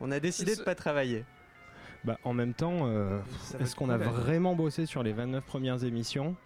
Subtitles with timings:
[0.00, 1.24] On a décidé de pas travailler.
[2.04, 3.18] Bah, en même temps, euh,
[3.60, 6.36] est-ce qu'on a vraiment bossé sur les 29 premières émissions?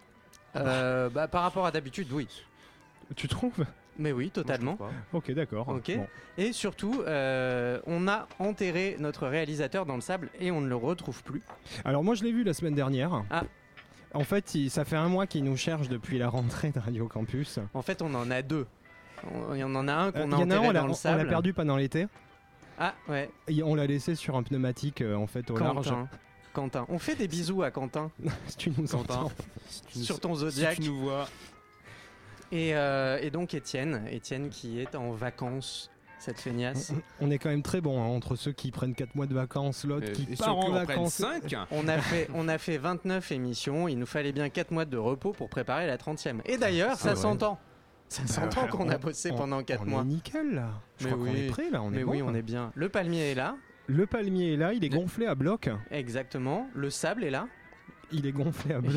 [0.55, 2.27] Euh, bah, par rapport à d'habitude, oui.
[3.15, 3.65] Tu trouves?
[3.99, 4.75] Mais oui, totalement.
[4.79, 5.67] Moi, Ok, d'accord.
[5.69, 5.95] Ok.
[5.95, 6.07] Bon.
[6.37, 10.75] Et surtout, euh, on a enterré notre réalisateur dans le sable et on ne le
[10.75, 11.43] retrouve plus.
[11.85, 13.23] Alors moi je l'ai vu la semaine dernière.
[13.29, 13.43] Ah.
[14.15, 17.07] En fait, il- ça fait un mois qu'il nous cherche depuis la rentrée de Radio
[17.07, 17.59] Campus.
[17.75, 18.65] En fait, on en a deux.
[19.51, 20.85] Il y en a un qu'on a y en a un, enterré on dans le
[20.85, 21.27] on l'a sable.
[21.29, 22.07] perdu pendant l'été.
[22.79, 25.85] Ah ouais, Et on l'a laissé sur un pneumatique euh, en fait au large.
[25.87, 26.09] Quentin.
[26.53, 26.85] Quentin.
[26.89, 28.11] On fait des bisous à Quentin
[28.47, 29.15] si tu nous Quentin.
[29.15, 29.31] entends.
[29.91, 30.75] tu nous- sur ton Si Zodiac.
[30.75, 31.27] tu nous vois,
[32.51, 36.93] Et, euh, et donc Étienne, Étienne qui est en vacances, cette feignasse.
[37.19, 39.83] On est quand même très bon hein, entre ceux qui prennent 4 mois de vacances,
[39.85, 41.13] l'autre qui et part en qui en prennent vacances.
[41.15, 44.85] 5 On a, fait, on a fait 29 émissions, il nous fallait bien 4 mois
[44.85, 46.39] de repos pour préparer la 30e.
[46.45, 47.15] Et d'ailleurs, ça ouais.
[47.15, 47.59] s'entend.
[48.13, 50.01] Ça s'entend Bah, qu'on a on- bossé on- pendant 4 on mois.
[50.01, 50.69] est nickel là.
[50.99, 51.39] Je Mais crois qu'on oui.
[51.45, 51.81] est prêt là.
[51.81, 52.29] On Mais est oui, bon.
[52.29, 52.71] on est bien.
[52.75, 53.55] Le palmier est là,
[53.87, 55.69] Le palmier est là, il est gonflé à bloc.
[55.91, 56.67] exactement.
[56.75, 57.47] Le sable est là.
[58.11, 58.93] Il est gonflé à bloc.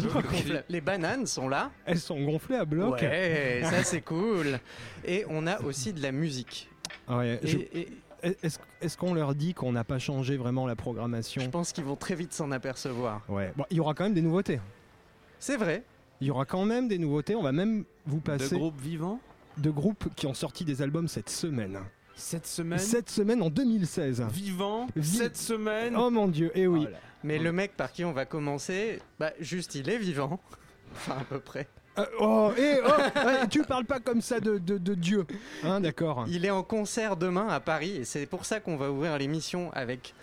[0.68, 1.70] Les bananes sont là.
[1.86, 3.00] Elles sont gonflées à bloc.
[3.00, 4.58] Ouais, ça c'est cool.
[5.04, 6.68] Et on a aussi de la musique.
[7.08, 7.88] Ouais, Et, je- et
[8.42, 11.84] Est-ce est-ce qu'on leur dit qu'on n'a pas changé vraiment la je programmation pense qu'ils
[11.84, 13.22] vont très vite s'en apercevoir.
[13.28, 13.52] Ouais.
[13.56, 14.60] Bon, il y aura quand même des nouveautés.
[15.38, 15.82] C'est vrai.
[16.20, 17.34] Il y aura quand même des nouveautés.
[17.34, 19.20] On va même vous de passer groupes vivants
[19.58, 21.78] de groupes qui ont sorti des albums cette semaine.
[22.14, 22.78] cette semaine.
[22.78, 24.22] Cette semaine en 2016.
[24.30, 25.96] Vivants Vi- cette semaine.
[25.96, 26.86] Oh mon dieu, et oui.
[26.86, 26.94] Oh.
[27.24, 30.40] Mais le mec par qui on va commencer, bah juste il est vivant.
[30.94, 31.68] Enfin à peu près.
[31.98, 35.26] Euh, oh, et oh, ouais, tu parles pas comme ça de, de, de Dieu.
[35.64, 36.26] Hein, d'accord.
[36.28, 39.70] Il est en concert demain à Paris et c'est pour ça qu'on va ouvrir l'émission
[39.72, 40.14] avec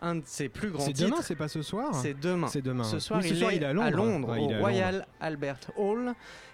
[0.00, 1.10] un de ses plus grands C'est titres.
[1.10, 1.94] demain, c'est pas ce soir?
[1.94, 2.48] C'est demain.
[2.48, 2.84] C'est demain.
[2.84, 4.28] Ce soir, Oui, ce il, soir, est il est à Londres.
[4.30, 6.12] Ouais, il au est à Royal Albert Hall.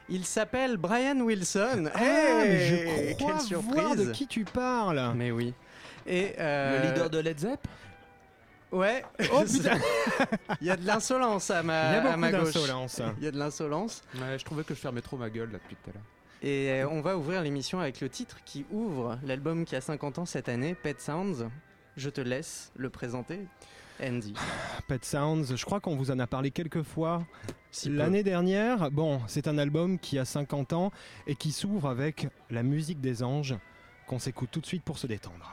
[0.08, 1.90] Il s'appelle Brian Wilson.
[1.94, 5.12] Ah, Hey, mais je crois quelle voir surprise de qui tu parles.
[5.16, 5.54] Mais oui.
[6.06, 7.60] Et euh, Le leader de Led Zepp?
[8.70, 9.04] Ouais.
[9.34, 9.76] Oh putain,
[10.62, 12.54] Il y a de l'insolence à il y ma, a à beaucoup ma gauche.
[13.18, 14.02] Il y a de l'insolence.
[14.14, 16.02] Ouais, je trouvais que je fermais trop ma gueule là depuis tout à l'heure.
[16.42, 20.18] Et euh, on va ouvrir l'émission avec le titre qui ouvre l'album qui a 50
[20.20, 21.44] ans cette année, Pet Sounds.
[21.96, 23.40] Je te laisse le présenter,
[24.02, 24.32] Andy.
[24.88, 27.26] Pet Sounds, je crois qu'on vous en a parlé quelques fois
[27.70, 28.90] Si l'année dernière.
[28.90, 30.90] Bon, c'est un album qui a 50 ans
[31.26, 33.54] et qui s'ouvre avec la musique des anges
[34.06, 35.50] qu'on s'écoute tout de suite pour se détendre.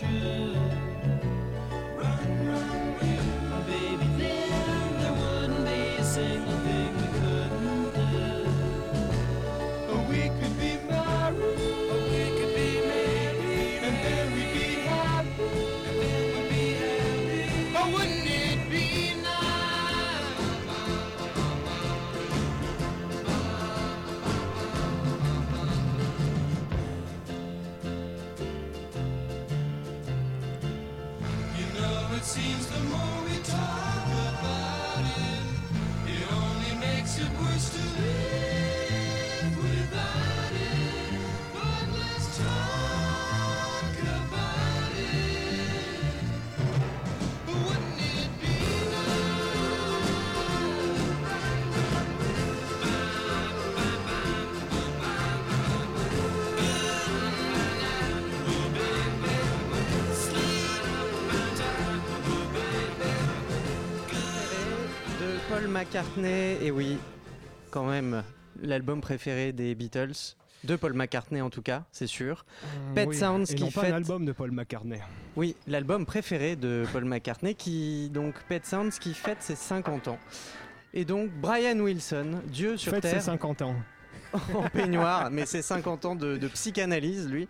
[0.00, 0.47] churches.
[65.82, 66.98] McCartney, et oui,
[67.70, 68.24] quand même,
[68.60, 70.34] l'album préféré des Beatles.
[70.64, 72.44] de Paul McCartney en tout cas, c'est sûr.
[72.96, 74.98] Pet Oui, Sounds et qui non fête- un album de Paul McCartney.
[75.36, 80.18] Oui, l'album préféré de Paul McCartney, qui donc Pet Sounds, qui fête ses 50 ans.
[80.94, 83.76] Et donc Brian Wilson, Dieu sur Fête ses Terre, 50 ans.
[84.54, 87.48] en peignoir, mais c'est 50 ans de, de psychanalyse, lui.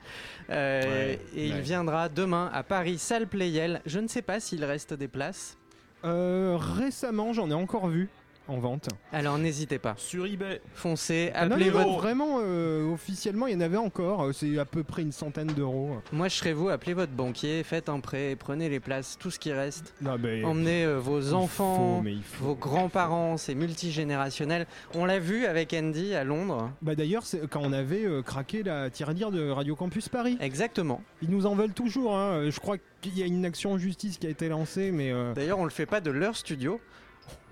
[0.51, 3.81] Euh, Ouais, et il viendra demain à Paris, salle Playel.
[3.87, 5.57] Je ne sais pas s'il reste des places.
[6.05, 8.09] Euh, récemment, j'en ai encore vu
[8.49, 8.89] en vente.
[9.13, 10.61] Alors n'hésitez pas, Sur eBay.
[10.75, 11.99] foncez, Ah appelez non, non, votre...
[12.03, 14.23] Vraiment, euh, officiellement, il y en avait encore.
[14.25, 15.99] euh, C'est à peu près une centaine d'euros.
[16.13, 19.39] Moi je serai vous, appelez votre banquier, faites un prêt, prenez les places, tout ce
[19.39, 19.95] qui reste.
[20.01, 22.45] Non, mais Emmenez euh, vos enfants, faut, mais il faut.
[22.47, 24.67] vos grands-parents, c'est multigénérationnel.
[24.95, 26.71] On l'a vu avec Andy à Londres.
[26.83, 30.37] Bah d'ailleurs, c'est quand on avait euh, craqué la tirelire de Radio Campus Paris.
[30.41, 31.03] Exactement.
[31.23, 32.17] Ils nous en veulent toujours.
[32.17, 32.49] hein.
[32.51, 35.33] Je crois qu'il y a une action en justice qui a été lancée, mais euh,
[35.35, 36.81] D'ailleurs, on le fait pas de leur studio,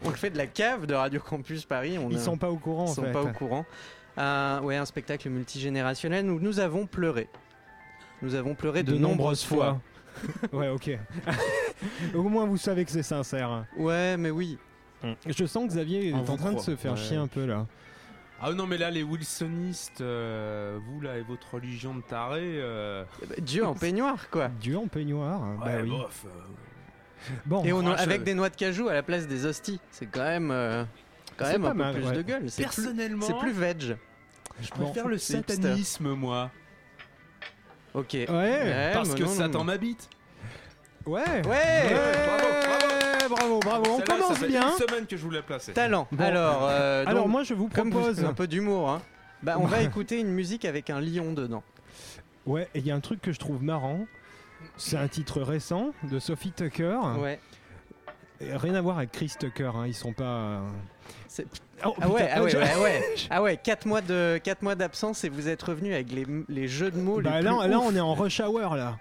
[0.05, 1.99] on le fait de la cave de Radio Campus Paris.
[1.99, 3.13] On ils a- sont pas au courant ils en sont fait.
[3.13, 3.65] pas au courant.
[4.17, 7.29] Un, ouais, un spectacle multigénérationnel où nous avons pleuré.
[8.23, 9.81] Nous avons pleuré de, nombreuses fois.
[10.53, 10.91] ouais, ok.
[12.15, 13.67] au moins, vous savez que c'est sincère.
[13.77, 14.59] Ouais, mais oui.
[15.27, 16.99] Je sens que Xavier est en train de se faire Ouais.
[16.99, 17.67] chier un peu là.
[18.41, 22.41] Ah non, mais là, les Wilsonistes, euh, vous là et votre religion de taré.
[22.43, 23.05] euh,
[23.39, 24.49] Dieu en peignoir, quoi.
[24.61, 25.41] Dieu en peignoir.
[25.59, 25.89] bah ouais, oui.
[25.91, 26.29] bof, euh,
[27.47, 29.81] Bon, Et on avec des noix de cajou à la place des hosties.
[29.91, 30.85] C'est quand même, euh,
[31.37, 32.17] quand même un peu mal, plus ouais.
[32.17, 32.51] de gueule.
[32.51, 33.97] C'est Personnellement, c'est plus veg.
[34.61, 36.51] je Bon, préfère le satanisme, moi.
[37.95, 38.11] Ok.
[38.13, 40.09] ouais, Ouais, parce que non, Satan m'habite.
[41.07, 41.47] ouais, Ouais.
[41.47, 43.85] Ouais, bravo, bravo.
[43.91, 44.69] On commence ça fait bien.
[44.71, 45.73] une semaine que je voulais placer.
[45.73, 46.07] Talent.
[46.13, 46.23] Bon.
[46.25, 48.25] Alors, euh, Alors moi, je vous propose.
[48.25, 49.03] un peu d'humour, hein.
[49.43, 51.63] Bah, on va écouter une musique avec un lion dedans.
[52.47, 54.07] Ouais, et il y a un truc que je trouve marrant.
[54.77, 56.99] C'est un titre récent de Sophie Tucker.
[57.19, 57.41] Ouais.
[58.41, 60.25] Et Rien à voir avec Chris Tucker, hein, ils sont pas.
[60.25, 60.61] euh,
[61.85, 63.03] Oh, Ah ouais, ah ouais, ouais, ouais.
[63.31, 66.69] Ah ouais, 4 mois de quatre mois d'absence et vous êtes revenu avec les, les
[66.69, 67.85] jeux de mots Bah les là, plus là, ouf.
[67.87, 68.99] on est en rush hour là.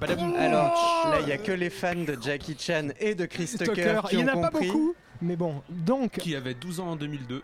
[0.00, 0.34] Badaboum.
[0.36, 0.72] Alors
[1.10, 4.00] là, il y a que les fans de Jackie Chan et de Chris Tucker, Tucker,
[4.08, 4.94] qui il y en ont a pas beaucoup.
[5.20, 6.12] Mais bon, donc.
[6.12, 7.42] Qui avait 12 ans en 2002.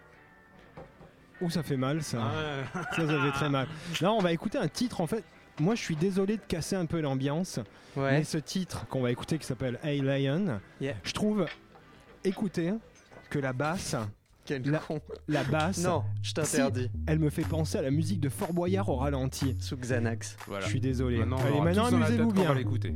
[1.41, 2.19] Ouh, ça fait mal ça.
[2.19, 2.83] Ouais.
[2.97, 3.67] Ça, ça fait très mal.
[4.01, 5.25] Là, on va écouter un titre en fait.
[5.61, 7.61] Moi, je suis désolé de casser un peu l'ambiance.
[7.97, 8.11] Ouais.
[8.19, 10.95] Mais ce titre qu'on va écouter qui s'appelle Hey Lion, Yeah.
[11.05, 11.47] je trouve,
[12.25, 12.73] écoutez,
[13.31, 13.95] que la basse,
[14.45, 15.01] Quel La- con.
[15.29, 16.91] la basse, Non, je t'interdis.
[17.07, 19.57] elle me fait penser à la musique de Fort Boyard au ralenti.
[19.61, 20.37] Sous Xanax.
[20.47, 20.65] Voilà.
[20.67, 21.19] Je suis désolé.
[21.19, 22.55] Maintenant, Allez, maintenant amusez-vous va bien.
[22.55, 22.93] l'écouter.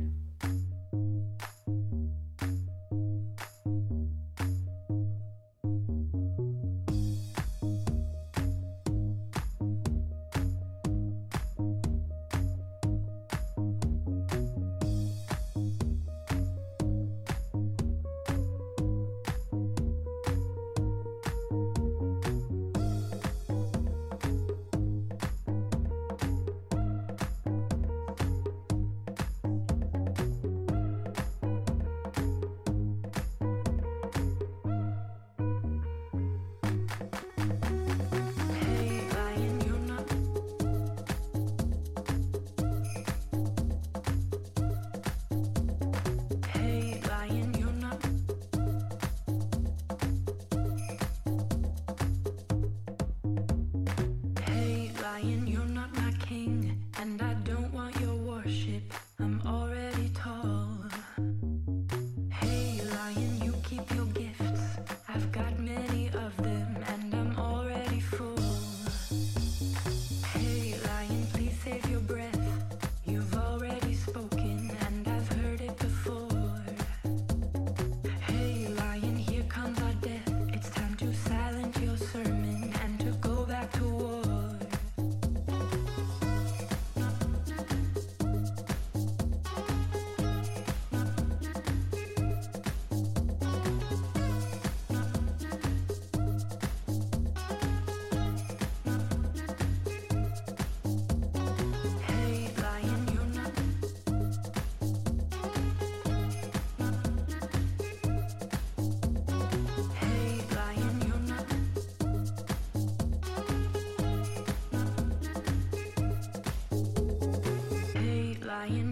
[118.67, 118.88] Hey,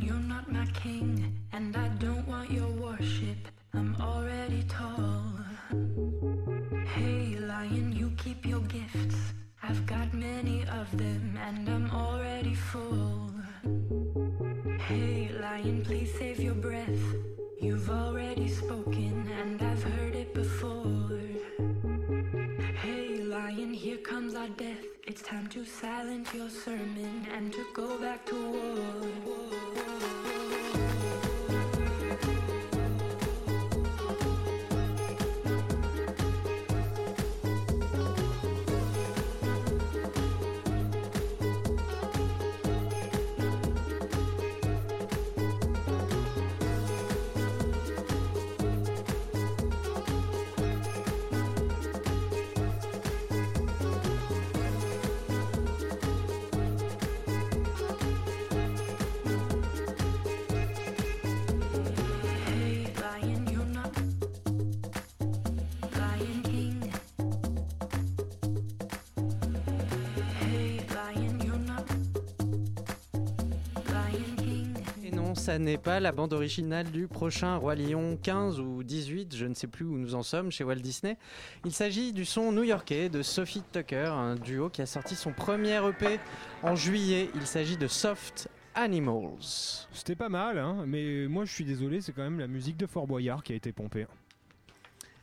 [75.47, 79.53] ça n'est pas la bande originale du prochain Roi Lion 15 ou 18, je ne
[79.53, 81.15] sais plus où nous en sommes chez Walt Disney.
[81.63, 85.79] Il s'agit du son new-yorkais de Sophie Tucker, un duo qui a sorti son premier
[85.87, 86.19] EP
[86.63, 87.29] en juillet.
[87.33, 89.87] Il s'agit de Soft Animals.
[89.93, 92.85] C'était pas mal, hein, mais moi je suis désolé, c'est quand même la musique de
[92.85, 94.05] Fort Boyard qui a été pompée.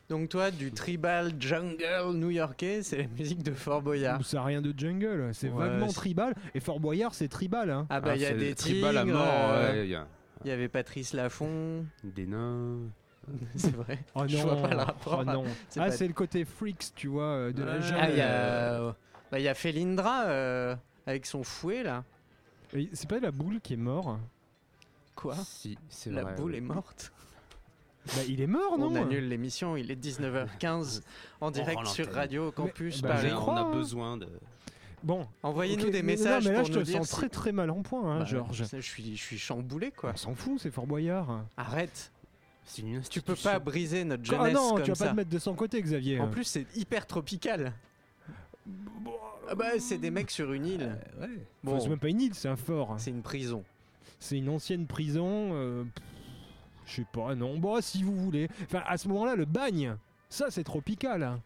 [0.09, 4.23] Donc toi, du tribal jungle new-yorkais, c'est la musique de Fort Boyard.
[4.23, 7.71] Ça a rien de jungle, c'est Ouais, vaguement tribal, et Fort Boyard c'est tribal.
[7.71, 7.87] Hein.
[7.89, 10.07] Ah bah il y a des tribal à mort, euh, ouais, il y a
[10.43, 12.77] il y avait Patrice Laffont, des nains.
[13.55, 13.97] c'est vrai.
[14.13, 15.17] Oh non, Je vois pas le rapport.
[15.21, 15.43] oh non.
[15.69, 17.81] C'est Ah pas- c'est le côté freaks, tu vois, euh, de la Ouais.
[17.81, 17.97] jungle.
[17.99, 18.95] Ah, il y a,
[19.31, 20.75] bah, y a Felindra euh,
[21.07, 22.03] avec son fouet là.
[22.93, 24.19] C'est pas la boule qui est mort
[25.15, 25.33] Quoi?
[25.35, 26.35] Si, c'est La vrai.
[26.35, 26.57] boule ouais.
[26.57, 27.11] est morte?
[28.07, 31.01] Bah il est mort, non On annule l'émission, il est 19h15
[31.41, 32.11] en direct sur.
[32.11, 33.31] Radio Campus bah, Paris.
[33.33, 33.71] on a hein.
[33.71, 34.27] besoin de.
[35.03, 37.15] Bon, Envoyez-nous des mais- messages non, mais là pour je nous te dire sens si-
[37.15, 38.63] très très mal en point, hein, Bah, Georges.
[38.71, 40.11] Je suis, je suis chamboulé quoi.
[40.13, 41.43] On s'en fout, c'est Fort Boyard.
[41.57, 42.11] Arrête,
[42.79, 45.05] une tu peux pas briser notre Ah jeunesse non, comme tu vas ça.
[45.05, 46.19] pas te mettre de son côté, Xavier.
[46.19, 47.73] En plus, c'est hyper tropical.
[49.47, 50.97] Ah bah, c'est des mecs sur une île.
[51.19, 51.27] Ouais.
[51.63, 52.95] Bon, c'est même pas une île, c'est un fort.
[52.97, 53.63] c'est une prison.
[54.19, 55.49] C'est une ancienne prison.
[55.53, 55.83] euh,
[56.85, 57.57] Je sais pas, non.
[57.57, 58.47] Bon, si vous voulez.
[58.63, 59.95] Enfin, à ce moment-là, le bagne,
[60.29, 61.23] ça c'est tropical.
[61.23, 61.41] hein.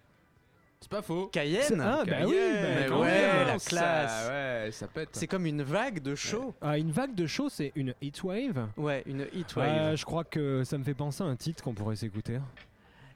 [0.82, 1.28] C'est pas faux.
[1.28, 3.48] Cayenne Ah, bah oui, Cayenne, bah, Mais quand ouais, même.
[3.48, 4.28] la ça- classe.
[4.30, 5.10] ouais, ça pète.
[5.12, 6.56] C'est comme une vague de chaud.
[6.62, 8.70] Ah, une vague de chaud, c'est une heatwave.
[8.78, 9.96] Ouais, une heat Ouais, wave.
[9.98, 12.40] je crois que ça me fait penser à un titre qu'on pourrait s'écouter.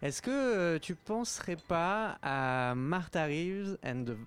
[0.01, 4.17] Est-ce que euh, tu penserais pas à Martha Reeves and the...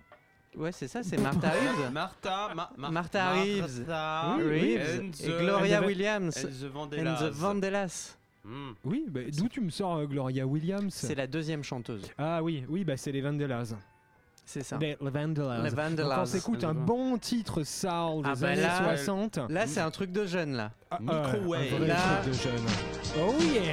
[0.56, 3.80] Ouais, c'est ça, c'est Martha Reeves Martha, Ma- Ma- Martha Reeves.
[3.86, 4.44] Martha Oui.
[4.48, 7.18] Reeves and et the- Gloria and the- Williams and the and Vandellas.
[7.20, 8.16] the Vandellas.
[8.44, 8.72] Hmm.
[8.84, 12.02] Oui, bah, d'où tu me sors euh, Gloria Williams C'est la deuxième chanteuse.
[12.16, 13.75] Ah oui, oui, bah c'est les Vandellas.
[14.48, 14.78] C'est ça.
[14.78, 15.62] Les, les Vandellas.
[15.62, 16.26] Les Donc on Vandellas.
[16.26, 19.40] s'écoute un bon titre soul des Ah bah années là- 60.
[19.50, 20.70] Là, c'est un truc de jeune, là.
[20.90, 21.72] Ah, Microwave.
[21.75, 22.66] un vrai Là- truc de jeune.
[23.18, 23.72] Oh yeah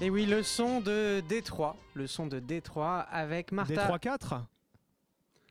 [0.00, 1.76] Et oui, le son de Détroit.
[1.94, 3.74] Le son de Détroit avec Martha.
[3.74, 4.40] Des 3-4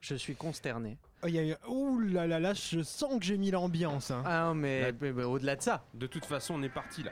[0.01, 0.97] Je suis consterné.
[1.23, 4.09] Oh, il y a- Ouh là là là, je sens que j'ai mis l'ambiance.
[4.11, 4.23] hein.
[4.25, 5.83] Ah non, mais, mais- mais au-delà de ça.
[5.93, 7.11] De toute façon, on est parti là.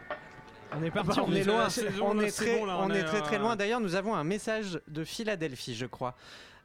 [0.76, 1.10] On est parti.
[1.18, 3.22] bah, on est loin, saison, on est très, bon, là, on on est est, très
[3.22, 3.56] très euh, loin.
[3.56, 6.16] D'ailleurs, nous avons un message de Philadelphie, je crois.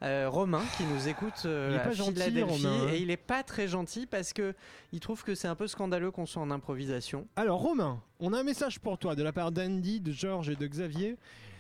[0.03, 2.93] Euh, Romain qui nous écoute euh, Il est à pas gentil, Philadelphie Romain, hein.
[2.93, 4.53] et il est pas très gentil parce que
[4.93, 7.29] il trouve que c'est un peu scandaleux qu'on soit en improvisation.
[7.37, 10.57] Alors Romain, on a un message pour toi de la part d'Andy, de Georges et
[10.57, 11.17] de Xavier.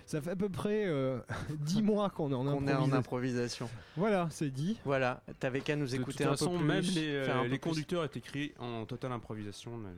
[0.07, 1.21] Ça fait à peu près euh,
[1.51, 3.71] 10 mois qu'on est en est en improvisation.
[3.97, 4.77] Voilà, c'est dit.
[4.85, 6.67] Voilà, t'avais qu'à nous De toute écouter un façon, peu plus.
[6.67, 7.59] même les, euh, les plus.
[7.61, 9.77] conducteurs étaient écrits en totale improvisation.
[9.77, 9.89] mais-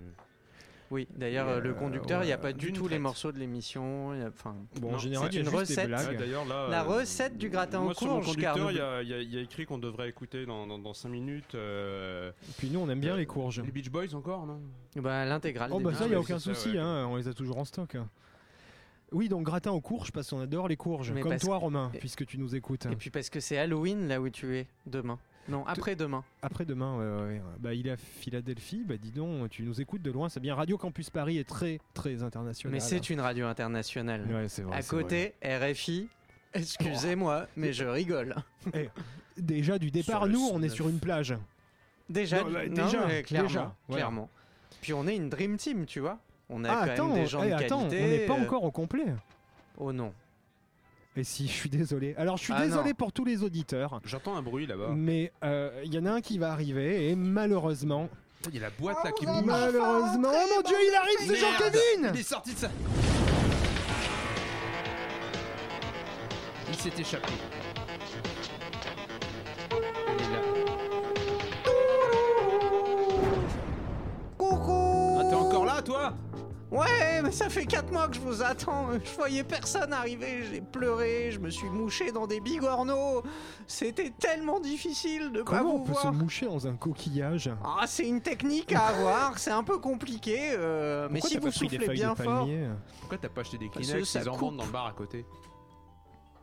[0.91, 3.33] Oui, d'ailleurs, euh, le Euh, conducteur, il n'y a ouais, pas du tout les morceaux
[3.33, 4.15] de l'émission.
[4.15, 5.91] il y a- Enfin, Bon, Non, en général, c'est il y a une recette.
[5.91, 9.01] Ouais, D'ailleurs, là, La euh, recette du gratin moi, en sur mon courge, car conducteur,
[9.03, 11.55] il y a, y y écrit qu'on devrait écouter dans, dans, 5 minutes.
[11.55, 13.61] euh, Puis nous, on aime bien euh, les courges.
[13.63, 14.61] Les Beach Boys encore, non?
[14.97, 15.71] Bah, l'intégrale.
[15.73, 16.79] Oh bah ça, il n'y a oui, aucun souci, ouais.
[16.79, 17.97] hein, on les a toujours en stock.
[19.13, 21.13] Oui, donc gratin aux courges, parce qu'on adore les courges.
[21.13, 22.87] Mais Comme toi, que- Romain, puisque tu nous écoutes.
[22.87, 25.19] Et puis parce que c'est Halloween là où tu es demain.
[25.49, 26.25] Non, après-demain.
[26.43, 27.43] Après-demain, ouais, ouais, ouais.
[27.59, 28.83] Bah, il est à Philadelphie.
[28.87, 30.29] Bah, dis donc, tu nous écoutes de loin.
[30.29, 30.55] C'est bien.
[30.55, 32.73] Radio Campus Paris est très, très international.
[32.73, 34.25] Mais c'est une radio internationale.
[34.31, 34.77] Ouais, c'est vrai.
[34.77, 34.89] à vrai.
[35.03, 36.09] côté, RFI.
[36.55, 38.35] Excusez-moi, mais je rigole.
[39.37, 40.75] Déjà, du départ, nous, on est 109.
[40.75, 41.35] sur une plage.
[42.09, 44.03] Déjà, Non, bah, non, déjà, mais clairement, déjà, voilà.
[44.03, 44.31] clairement.
[44.81, 46.19] Puis on est une dream team, tu vois.
[46.49, 48.05] On a Ah, quand attends, même des gens eh, de attends, qualité.
[48.05, 49.07] on n'est pas euh, encore au complet.
[49.79, 50.13] Oh non.
[51.17, 52.15] Et si, je suis désolé.
[52.17, 52.95] Alors, je suis Ah, désolé non.
[52.97, 54.01] pour tous les auditeurs.
[54.05, 54.89] J'entends un bruit là-bas.
[54.97, 58.09] Mais euh, il y en a un qui va arriver et malheureusement,
[58.49, 59.45] Il y a la boîte là qui Oh, bouge.
[59.45, 61.37] malheureusement, oh mon dieu, il arrive, c'est.
[61.37, 62.71] Jean-Kevin Il est sorti de ça.
[66.69, 67.33] Il s'est échappé.
[69.71, 70.41] Il est là.
[74.37, 76.13] Coucou Ah, t'es encore là, toi?
[76.75, 78.89] Ouais, mais ça fait 4 mois que je vous attends.
[78.93, 80.43] Je voyais personne arriver.
[80.51, 83.23] J'ai pleuré, je me suis mouché dans des bigorneaux.
[83.69, 87.87] C'était tellement difficile de pas Comment on vous peut se moucher dans un coquillage Ah,
[87.87, 91.47] c'est une technique à avoir, c'est un peu compliqué, euh, mais Pourquoi si t'as vous
[91.47, 92.69] pas pris des soufflez feuilles bien de fort, palmier
[93.01, 94.41] Pourquoi t'as pas acheté des Parce que Kleenex ça Ils en coupe.
[94.41, 95.25] vendent dans le bar à côté.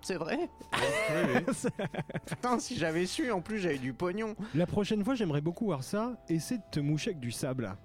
[0.02, 0.40] c'est vrai.
[0.74, 1.70] Oui, oui.
[2.26, 4.36] Putain, si j'avais su, en plus j'avais du pognon.
[4.56, 6.14] La prochaine fois, j'aimerais beaucoup voir ça.
[6.30, 7.76] Essaie de te moucher avec du sable.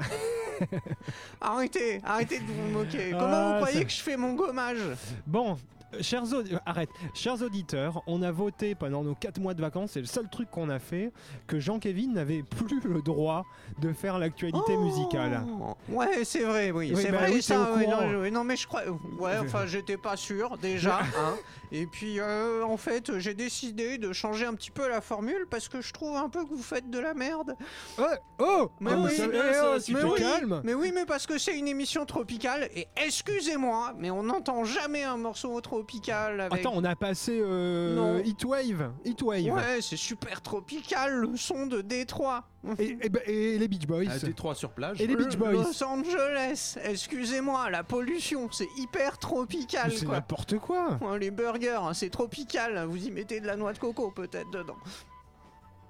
[1.40, 3.12] Arrêtez, arrêtez de vous moquer.
[3.14, 4.78] Ah, Comment vous croyez ça- que je fais mon gommage?
[5.26, 5.56] Bon,
[6.02, 6.88] chers, euh, arrête.
[7.14, 10.50] chers auditeurs, on a voté pendant nos 4 mois de vacances, c'est le seul truc
[10.50, 11.12] qu'on a fait,
[11.46, 13.44] que Jean-Kévin n'avait plus le droit
[13.80, 15.44] de faire l'actualité Oh musicale.
[15.88, 17.54] Ouais, c'est vrai, oui, Oui, c'est bah vrai oui, ça.
[17.72, 18.02] courant.
[18.32, 18.82] non, mais je crois,
[19.20, 21.00] ouais, enfin, j'étais pas sûr déjà.
[21.18, 21.34] hein.
[21.72, 25.68] Et puis, euh, en fait, j'ai décidé de changer un petit peu la formule parce
[25.68, 27.56] que je trouve un peu que vous faites de la merde.
[27.98, 28.04] Ouais,
[28.38, 31.04] oh Mais Ah, oui, ça- bien, eh, ça, oh, mais oui, calmes mais oui, mais
[31.06, 35.52] parce que c'est une émission tropicale et excusez-moi, mais on n'entend jamais un morceau
[35.86, 36.60] tropical avec.
[36.60, 38.22] Attends, on a passé euh.
[38.24, 38.92] Heatwave.
[39.04, 39.50] Heatwave.
[39.52, 42.44] Ouais, c'est super tropical, le son de Détroit.
[42.78, 44.10] Et, et, bah, et les Beach Boys.
[44.10, 45.00] À Détroit sur plage.
[45.00, 45.52] Et les Beach Boys.
[45.52, 50.98] Los Angeles, excusez-moi, la pollution, c'est hyper tropical, C'est n'importe quoi.
[51.00, 54.50] Ouais, Les burgers, hein, c'est tropical, vous y mettez de la noix de coco peut-être
[54.50, 54.76] dedans.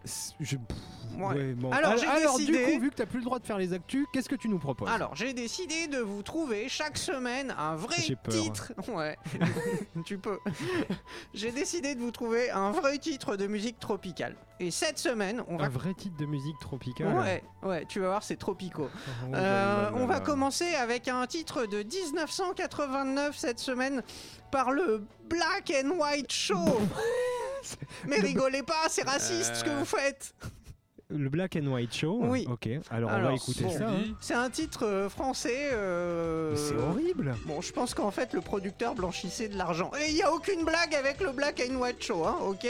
[0.07, 0.77] C'est- je- pff,
[1.19, 1.35] Ouais.
[1.35, 1.71] ouais, bon.
[1.73, 4.29] Alors, décidé- du coup, vu que t'as plus le droit de faire les actus, qu'est-ce
[4.29, 4.91] que tu nous proposes?
[4.91, 7.97] Alors, j'ai décidé de vous trouver chaque semaine un vrai
[8.29, 8.73] titre.
[8.89, 9.17] Ouais,
[10.05, 10.39] tu peux.
[11.35, 14.37] j'ai décidé de vous trouver un vrai titre de musique tropicale.
[14.61, 15.67] Et cette semaine, on va.
[15.67, 17.15] Un vrai titre de musique tropicale?
[17.15, 18.89] Ouais, ouais, tu vas voir, c'est tropicaux.
[19.27, 19.43] Oh là Euh,
[19.85, 24.03] là là on va commencer avec un titre de 1989 cette semaine
[24.51, 26.55] par le Black and White Show.
[28.09, 30.35] Mais rigolez pas, c'est raciste ce que vous faites.
[31.09, 32.19] Le Black and White Show.
[32.25, 32.49] Oui.
[32.51, 32.69] Ok.
[32.91, 33.91] Alors, on va écouter ça.
[33.91, 34.03] hein.
[34.21, 35.71] C'est un titre euh, français.
[35.73, 37.37] euh, C'est horrible.
[37.45, 39.93] Bon, je pense qu'en fait, le producteur blanchissait de l'argent.
[40.01, 42.67] Et il n'y a aucune blague avec le Black and White Show, hein, ok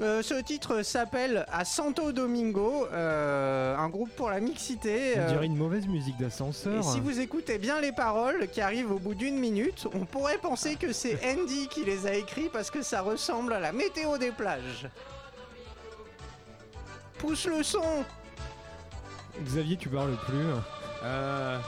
[0.00, 5.14] Euh, ce titre s'appelle À Santo Domingo, euh, un groupe pour la mixité.
[5.16, 6.84] On euh, dirait une mauvaise musique et d'ascenseur.
[6.84, 10.76] si vous écoutez bien les paroles qui arrivent au bout d'une minute, on pourrait penser
[10.76, 14.32] que c'est Andy qui les a écrits parce que ça ressemble à la météo des
[14.32, 14.88] plages.
[17.18, 18.04] Pousse le son
[19.42, 20.44] Xavier, tu parles plus.
[21.04, 21.58] Euh.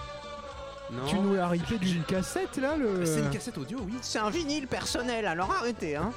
[0.90, 1.06] Non.
[1.06, 3.04] Tu nous l'as ripé d'une cassette là le.
[3.04, 3.94] C'est une cassette audio, oui.
[4.00, 6.12] C'est un vinyle personnel, alors arrêtez, hein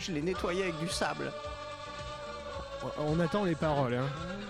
[0.00, 1.32] Je l'ai nettoyé avec du sable,
[2.98, 3.94] On attend les paroles.
[3.94, 4.08] Hein.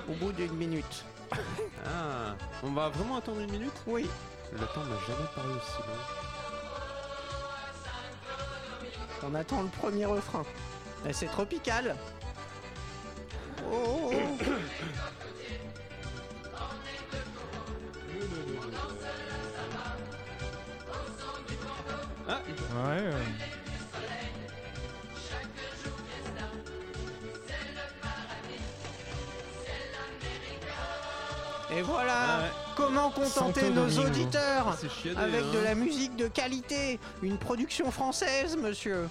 [0.08, 1.04] au bout d'une minute.
[1.86, 2.34] Ah.
[2.62, 3.72] On va vraiment attendre une minute?
[3.86, 4.08] Oui.
[4.52, 5.94] Le temps n'a jamais paru aussi long.
[9.30, 10.44] On attend le premier refrain.
[11.08, 11.96] Et c'est tropical.
[13.70, 14.44] Oh, oh, oh.
[22.28, 23.57] Ouais.
[31.78, 32.48] Et voilà Ah ouais.
[32.76, 34.02] comment contenter Santo nos Domingo.
[34.08, 35.54] auditeurs chiadé, avec hein.
[35.54, 39.08] de la musique de qualité, une production française, monsieur.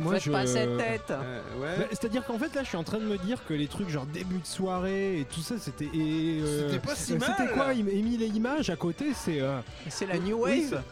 [0.00, 0.30] Moi, Faites je...
[0.30, 1.10] pas cette tête.
[1.10, 1.76] Euh, ouais.
[1.80, 3.90] Bah, C'est-à-dire qu'en fait là je suis en train de me dire que les trucs
[3.90, 7.34] genre début de soirée et tout ça c'était et, euh, C'était pas si euh, mal.
[7.36, 10.82] C'était quoi Émile et Images à côté c'est euh, C'est la New oui, Wave.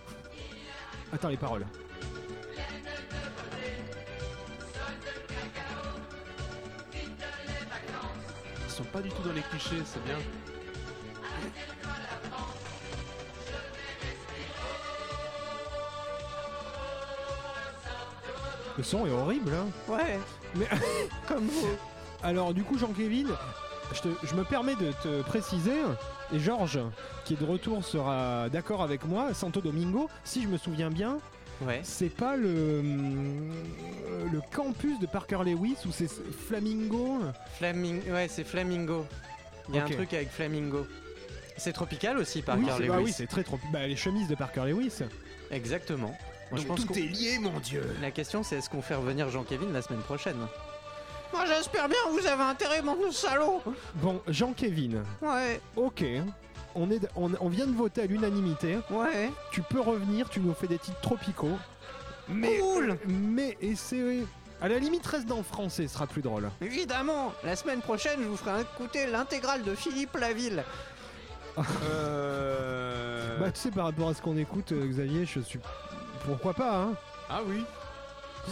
[1.14, 1.64] Attends les paroles.
[8.66, 10.18] Ils sont pas du tout dans les clichés, c'est bien.
[18.78, 19.66] Le son est horrible hein.
[19.92, 20.18] Ouais.
[20.54, 20.68] Mais-
[21.28, 21.68] Comme vous.
[22.22, 23.26] Alors du coup Jean-Kévin,
[23.92, 25.76] je, te- je me permets de te préciser,
[26.32, 26.80] et Georges,
[27.24, 31.18] qui est de retour, sera d'accord avec moi, Santo Domingo, si je me souviens bien,
[31.60, 31.80] Ouais.
[31.82, 33.52] c'est pas le, hum,
[34.32, 36.08] le campus de Parker Lewis ou c'est
[36.46, 37.18] Flamingo
[37.56, 38.00] Flaming...
[38.12, 39.04] Ouais, c'est Flamingo.
[39.68, 40.86] Il y a un truc avec Flamingo.
[41.56, 42.90] C'est tropical aussi, Parker Lewis.
[42.94, 43.58] ah oui, c'est très trop.
[43.72, 45.00] Bah, les chemises de Parker Lewis.
[45.50, 46.16] Exactement.
[46.50, 47.82] Moi, je pense qu'on- lié, mon dieu.
[48.00, 50.36] La question, c'est est-ce qu'on fait revenir Jean-Kévin la semaine prochaine?
[51.32, 53.60] Moi, j'espère bien que vous avez intérêt, mon salaud
[53.96, 56.04] Bon, Jean-Kévin, Ouais, ok.
[56.74, 58.78] On, est, on, on vient de voter à l'unanimité.
[58.90, 59.30] ouais.
[59.50, 61.58] Tu peux revenir, tu nous fais des titres tropicaux.
[62.28, 64.18] Mais, Cool mais et c'est
[64.60, 66.50] à la limite reste dans le français, ce sera plus drôle.
[66.60, 70.62] Évidemment, la semaine prochaine, je vous ferai écouter l'intégrale de Philippe Laville.
[71.90, 73.38] Euh...
[73.38, 75.58] Bah tu sais par rapport à ce qu'on écoute, euh, Xavier, je suis
[76.28, 76.94] pourquoi pas hein.
[77.28, 77.64] Ah oui.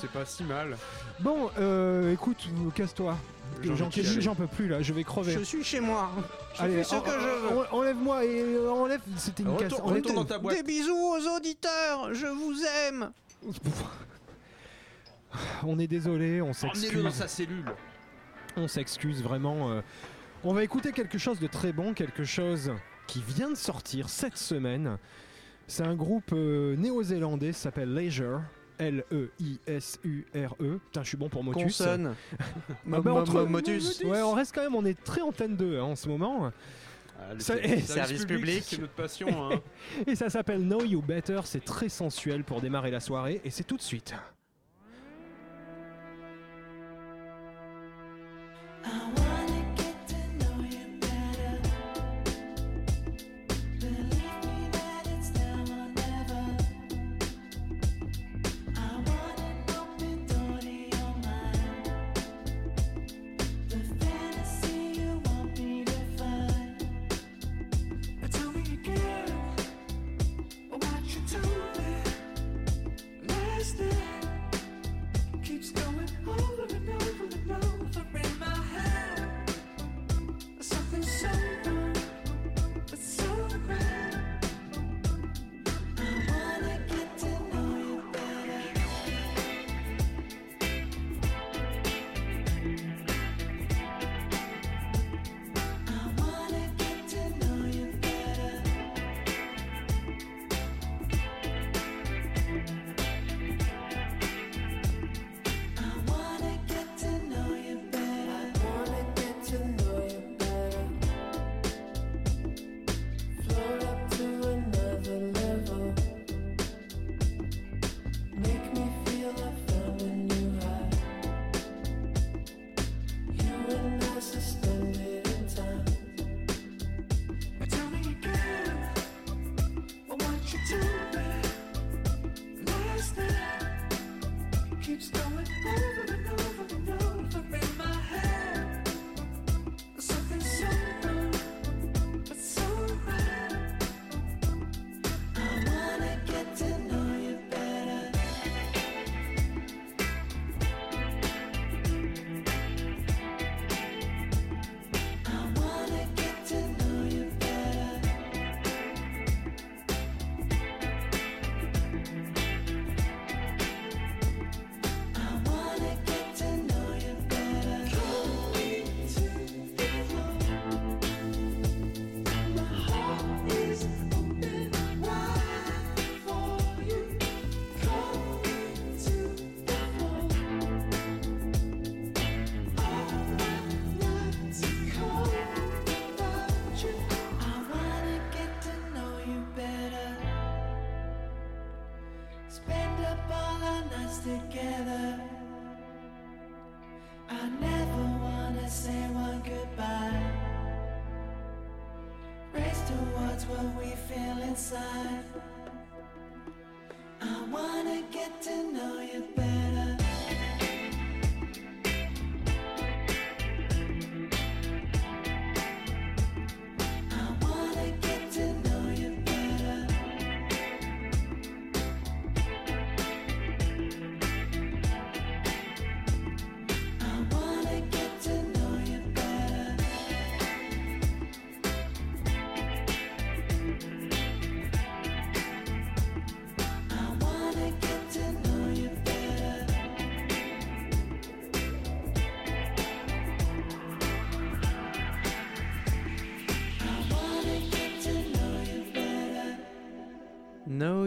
[0.00, 0.76] C'est pas si mal.
[1.20, 3.16] Bon, euh, écoute, casse-toi.
[3.62, 5.32] J'en peux plus là, je vais crever.
[5.32, 6.10] Je suis chez moi.
[6.56, 7.58] Je Allez, fais ce en- que je veux.
[7.72, 9.00] en- Enlève-moi et euh, enlève.
[9.16, 9.72] C'était une casse.
[9.74, 10.56] Retourne, dans ta boîte.
[10.56, 12.54] Des bisous aux auditeurs, je vous
[12.88, 13.10] aime.
[15.64, 17.12] On est désolé, on Emmenez-le dans s'excuse.
[17.14, 17.72] sa cellule.
[18.56, 19.70] On s'excuse vraiment.
[19.70, 19.80] euh.
[20.44, 22.72] On va écouter quelque chose de très bon, quelque chose
[23.06, 24.98] qui vient de sortir cette semaine.
[25.66, 28.40] C'est un groupe euh, néo-zélandais, ça s'appelle Leisure.
[28.78, 29.18] L-E-I-S-U-R-E.
[30.84, 31.62] Putain, je suis bon pour Motus.
[31.62, 32.14] Consonne.
[32.92, 34.02] Ah bah, entre- Motus.
[34.04, 36.52] Ouais, on reste quand même, on est très antenne 2 hein, en ce moment.
[37.18, 38.62] Ah, le Ça- service, Service public.
[38.66, 39.50] C'est notre passion.
[39.50, 39.60] Hein.
[40.06, 43.64] Et ça s'appelle Know You Better, c'est très sensuel pour démarrer la soirée et c'est
[43.64, 44.14] tout de suite.
[48.84, 49.35] I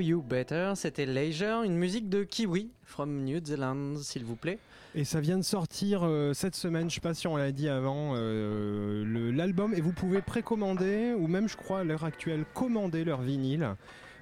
[0.09, 4.57] You Better, c'était Leisure, une musique de Kiwi from New Zealand, s'il vous plaît.
[4.95, 7.69] Et ça vient de sortir euh, cette semaine, je sais pas si on l'a dit
[7.69, 9.71] avant, euh, l'album.
[9.75, 13.75] Et vous pouvez précommander, ou même je crois à l'heure actuelle, commander leur vinyle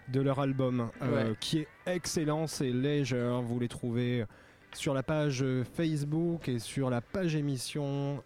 [0.10, 1.36] de leur album, euh, Ouais.
[1.40, 3.42] qui est excellent, c'est Leisure.
[3.42, 4.26] Vous les trouvez
[4.74, 5.46] sur la page
[5.78, 8.22] Facebook et sur la page émission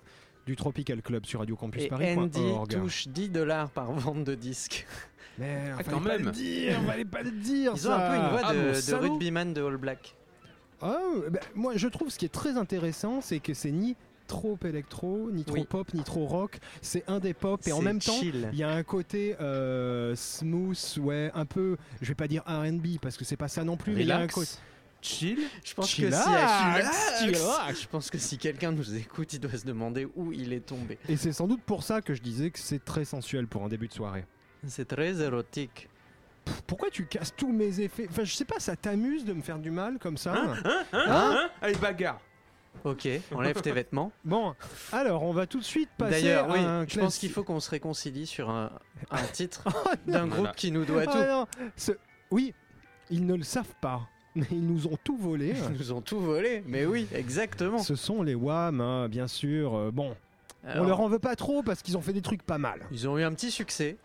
[0.48, 2.16] du Tropical Club sur Radio Campus Et Paris.
[2.18, 4.88] Andy touche 10 dollars par vente de disques.
[5.38, 6.26] Mais Ah, quand pas même.
[6.26, 7.74] le dire, fallait pas le dire.
[7.76, 10.16] Ils ont un peu une voix Ah, de, de rugbyman de All Black.
[10.82, 10.98] Ah,
[11.30, 13.96] bah, moi, je trouve ce qui est très intéressant, c'est que c'est ni
[14.28, 15.66] trop électro, ni trop Oui.
[15.66, 16.58] pop, ni trop rock.
[16.82, 18.50] C'est un des pop et en même temps, chill.
[18.54, 22.98] il y a un côté euh, smooth, ouais, un peu, je vais pas dire R&B
[23.02, 24.50] parce que c'est pas ça non plus, mais il y a un côté.
[25.04, 25.40] Chill.
[25.66, 26.18] Je pense que si,
[27.24, 30.60] Chillax, je pense que si quelqu'un nous écoute, il doit se demander où il est
[30.66, 30.98] tombé.
[31.10, 33.68] Et c'est sans doute pour ça que je disais que c'est très sensuel pour un
[33.68, 34.26] début de soirée.
[34.68, 35.90] C'est très érotique.
[36.68, 38.08] Pourquoi tu casses tous mes effets?
[38.10, 40.34] Enfin, je sais pas, ça t'amuse de me faire du mal comme ça?
[40.34, 40.56] Hein?
[40.66, 40.84] Hein?
[40.94, 41.50] Hein?
[41.62, 42.20] Allez, bagarre.
[42.84, 44.12] Ok, enlève tes vêtements.
[44.26, 44.56] Bon,
[44.92, 47.44] alors on va tout de suite passer D'ailleurs, à oui, un je pense qu'il faut
[47.44, 48.72] qu'on se réconcilie sur un,
[49.12, 50.36] un titre Oh, d'un Voilà.
[50.44, 51.18] groupe qui nous doit Ah tout.
[51.18, 51.92] non, ce-
[52.32, 52.54] Oui,
[53.12, 55.54] ils ne le savent pas, mais ils nous ont tout volé.
[55.70, 56.64] Ils nous ont tout volé.
[56.66, 57.80] Mais oui, exactement.
[57.80, 59.76] Ce sont les Wham, hein, bien sûr.
[59.76, 60.16] Euh, bon,
[60.66, 62.80] Alors, on leur en veut pas trop parce qu'ils ont fait des trucs pas mal.
[62.92, 63.98] Ils ont eu un petit succès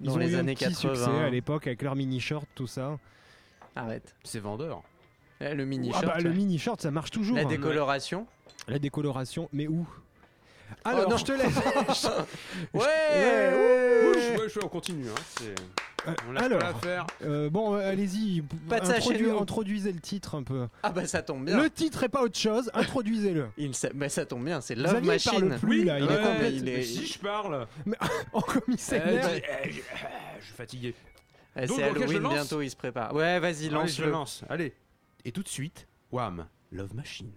[0.00, 0.94] Ils dans ont les eu années un petit 80.
[0.94, 2.98] succès à l'époque avec leur mini short, tout ça.
[3.74, 4.14] Arrête.
[4.24, 4.82] C'est vendeur.
[5.40, 6.06] Eh, Le mini ah short.
[6.06, 7.36] bah, le mini short, ça marche toujours.
[7.36, 7.46] La hein.
[7.46, 8.26] décoloration.
[8.68, 9.86] La décoloration, mais où?
[10.84, 11.16] Alors, Oh non.
[11.18, 11.56] je te laisse.
[12.74, 14.38] Ouais, Ouais, ouais.
[14.38, 15.08] wesh, on continue.
[15.08, 15.14] Hein.
[15.38, 15.54] c'est-
[16.08, 17.06] Euh, On alors, pas l'affaire.
[17.24, 18.40] euh, bon, euh, allez-y.
[18.68, 19.38] Pas de ça chez introduis- nous.
[19.40, 20.68] Introduisez le titre un peu.
[20.84, 21.60] Ah bah ça tombe bien.
[21.60, 22.70] Le titre est pas autre chose.
[22.74, 23.46] Introduisez-le.
[23.58, 25.58] Il bah, ça tombe bien, c'est Xavier, Love il parle Machine.
[25.58, 27.66] plus, là, il est ouais, complète- il est- mais Si je parle.
[28.32, 29.30] Oh, comme il Eh, s'énerve.
[29.34, 29.80] eh, je je-
[30.40, 30.94] je suis fatigué.
[31.56, 33.12] Eh, Donc, C'est Halloween lance bientôt, il se prépare.
[33.12, 34.44] Ouais, vas-y, Allez, je lance.
[34.48, 34.74] Allez.
[35.24, 37.32] Et tout de suite, Wham, Love Machine.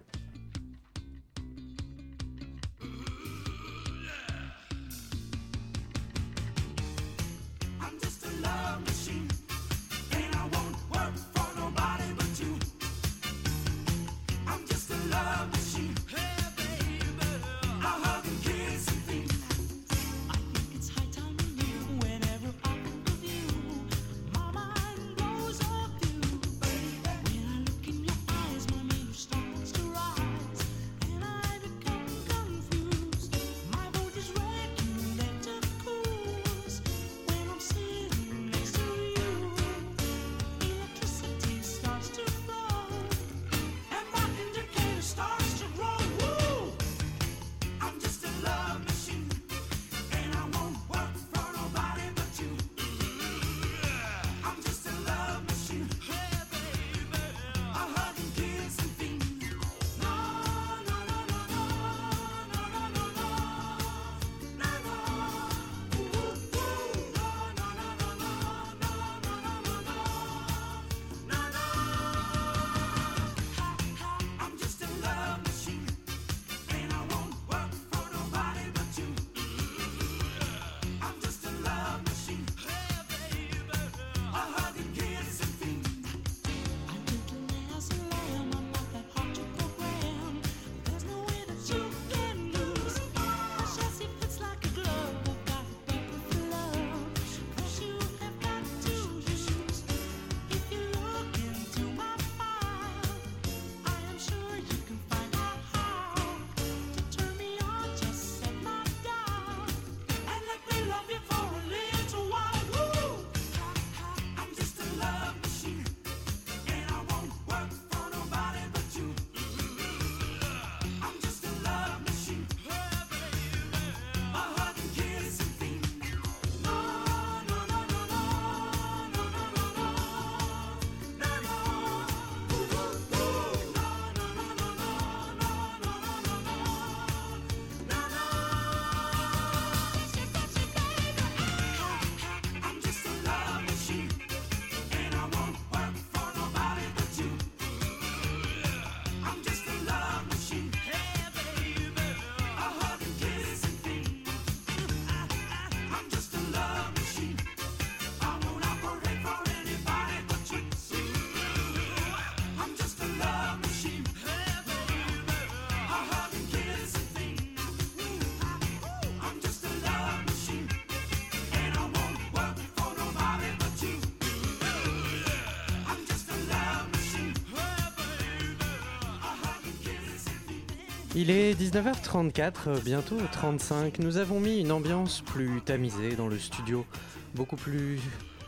[181.15, 183.99] Il est 19h34, euh, bientôt 35.
[183.99, 186.85] Nous avons mis une ambiance plus tamisée dans le studio.
[187.33, 187.99] Beaucoup plus.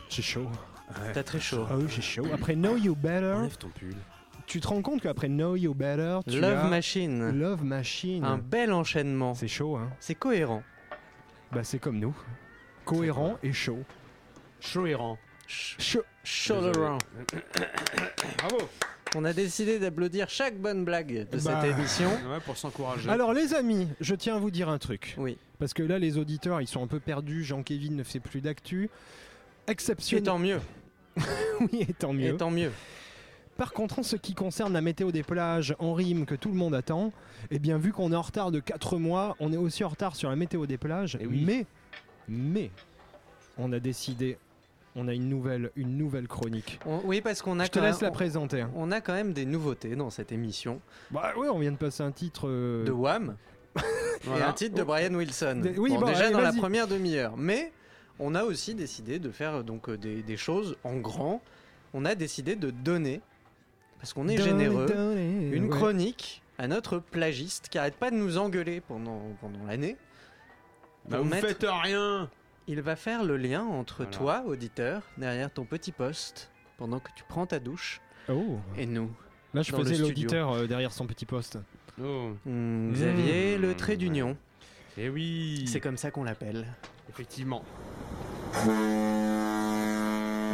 [0.08, 0.48] J'ai chaud.
[1.12, 1.66] T'as très chaud.
[1.70, 2.26] Ah oui, j'ai chaud.
[2.32, 3.94] Après Know You Better, Enlève ton pull.
[4.46, 7.30] tu te rends compte qu'après Know You Better, tu Love as Machine.
[7.30, 8.24] Love Machine.
[8.24, 9.34] Un bel enchaînement.
[9.34, 10.62] C'est chaud, hein C'est cohérent.
[11.50, 12.14] Bah, c'est comme nous.
[12.84, 13.82] Cohérent et chaud.
[14.60, 15.18] Chaud errant.
[15.46, 16.02] Chaud.
[16.50, 17.02] Around.
[18.38, 18.68] Bravo.
[19.14, 21.60] On a décidé d'applaudir chaque bonne blague de Bah.
[21.62, 22.08] cette émission.
[22.30, 23.10] Ouais, pour s'encourager.
[23.10, 25.14] Alors, les amis, je tiens à vous dire un truc.
[25.18, 25.36] Oui.
[25.58, 27.44] Parce que là, les auditeurs, ils sont un peu perdus.
[27.44, 28.84] Jean-Kévin ne fait plus d'actu.
[29.68, 30.24] Et Exceptionnel.
[30.24, 30.60] tant mieux.
[31.60, 32.34] Oui, et tant mieux.
[32.34, 32.72] Et tant mieux.
[33.58, 36.54] Par contre, en ce qui concerne la météo des plages en rime que tout le
[36.56, 37.12] monde attend,
[37.50, 40.16] eh bien, vu qu'on est en retard de 4 mois, on est aussi en retard
[40.16, 41.18] sur la météo des plages.
[41.20, 41.44] Eh oui.
[41.46, 41.66] Mais,
[42.28, 42.70] mais,
[43.58, 44.38] on a décidé,
[44.96, 46.78] on a une nouvelle, une nouvelle chronique.
[46.86, 48.64] On- oui, parce qu'on a Je te quand laisse même- la présenter.
[48.74, 50.80] On a quand même des nouveautés dans cette émission.
[51.10, 52.48] Bah ouais, on vient de passer un titre.
[52.48, 53.36] euh, De Wham
[53.76, 55.60] et un titre de Brian Wilson.
[55.62, 57.36] Des- oui, Bon, bon, déjà allez, dans la première demi-heure.
[57.38, 57.72] Mais
[58.18, 61.40] on a aussi décidé de faire euh, donc euh, des, des choses en grand.
[61.94, 63.20] On a décidé de donner,
[63.98, 65.70] parce qu'on est donner, généreux, donner, une ouais.
[65.70, 69.96] chronique à notre plagiste qui arrête pas de nous engueuler pendant, pendant l'année.
[71.08, 72.30] Bah, vous mettre- faites rien.
[72.68, 74.10] Il va faire le lien entre Voilà.
[74.10, 78.58] toi, auditeur, derrière ton petit poste, pendant que tu prends ta douche, Oh.
[78.76, 79.10] et nous.
[79.54, 81.58] Là, je faisais l'auditeur euh, derrière son petit poste.
[82.02, 82.30] Oh.
[82.46, 84.36] Hmm, Xavier, Mmh, le trait d'union.
[84.96, 85.64] Eh oui.
[85.66, 86.66] C'est comme ça qu'on l'appelle.
[87.10, 87.64] Effectivement.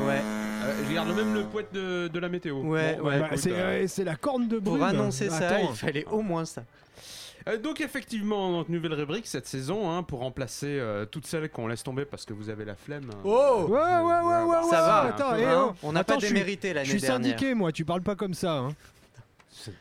[0.07, 0.23] Ouais,
[0.65, 2.63] Euh, je regarde même le poète de, de la météo.
[2.63, 3.21] Ouais, Bon, ouais.
[3.21, 4.79] Bah, c'est euh, c'est la corne de brume.
[4.79, 5.69] pour annoncer ça, Attends.
[5.71, 6.65] il fallait au moins ça.
[7.49, 11.67] Euh, donc effectivement, notre nouvelle rubrique cette saison, hein, pour remplacer euh, toutes celles qu'on
[11.69, 13.09] laisse tomber parce que vous avez la flemme.
[13.13, 13.19] hein.
[13.25, 15.75] Oh Ouais, ouais, ouais, ouais, Ça ouais, va, Attends, un peu, eh, Hein oh.
[15.83, 17.17] On n'a Attends, pas je suis- démérité Je suis dernière.
[17.31, 18.55] syndiqué, moi, tu parles pas comme ça.
[18.59, 18.69] Hein.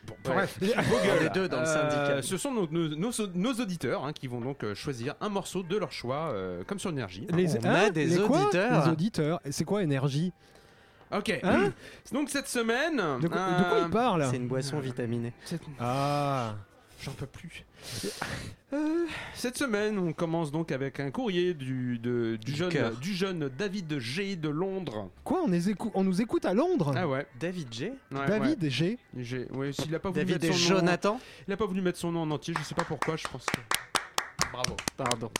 [0.07, 2.21] Bon, Bref, est deux dans le Euh, syndicat.
[2.23, 5.61] ce sont nos, nos- nos- nos auditeurs hein, qui vont donc euh, choisir un morceau
[5.61, 7.27] de leur choix, euh, comme sur énergie.
[7.31, 8.85] Les, On a des les quoi auditeurs.
[8.85, 9.39] Les auditeurs.
[9.45, 10.33] Et C'est quoi énergie
[11.15, 11.39] Ok.
[11.43, 11.71] Hein
[12.11, 15.31] donc cette semaine, de, quoi- euh, de quoi il parle C'est une boisson vitaminée.
[15.79, 16.55] Ah.
[17.07, 17.63] J'en peux plus.
[18.73, 22.91] Euh, cette semaine, on commence donc avec un courrier du, de- du, Du jeune, cœur.
[22.97, 25.09] du jeune David G de Londres.
[25.23, 27.25] Quoi on, les écou- on nous écoute à Londres Ah ouais.
[27.39, 27.85] David J.
[28.11, 28.99] ouais, David G.
[29.15, 29.23] ouais.
[29.23, 29.47] G.
[29.53, 31.19] Ouais, s'il a pas voulu David et mettre son nom, Jonathan?
[31.47, 32.53] il a pas voulu mettre son nom en entier.
[32.59, 33.15] Je sais pas pourquoi.
[33.15, 33.61] Je pense que.
[34.51, 34.75] Bravo.
[34.97, 35.31] Pardon.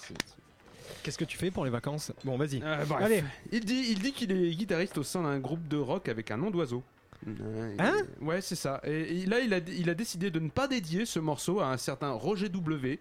[1.04, 2.14] Qu'est-ce que tu fais pour les vacances?
[2.24, 2.62] Bon, vas-y.
[2.64, 3.04] Euh, bref.
[3.04, 3.24] Allez.
[3.52, 6.38] Il dit, il dit qu'il est guitariste au sein d'un groupe de rock avec un
[6.38, 6.82] nom d'oiseau.
[7.28, 8.80] Euh, Hein Ouais, c'est ça.
[8.84, 11.68] Et, et là, il a, il a décidé de ne pas dédier ce morceau à
[11.72, 13.00] un certain Roger W.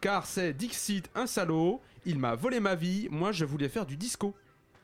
[0.00, 1.80] Car c'est Dixit, un salaud.
[2.06, 3.08] Il m'a volé ma vie.
[3.10, 4.34] Moi, je voulais faire du disco.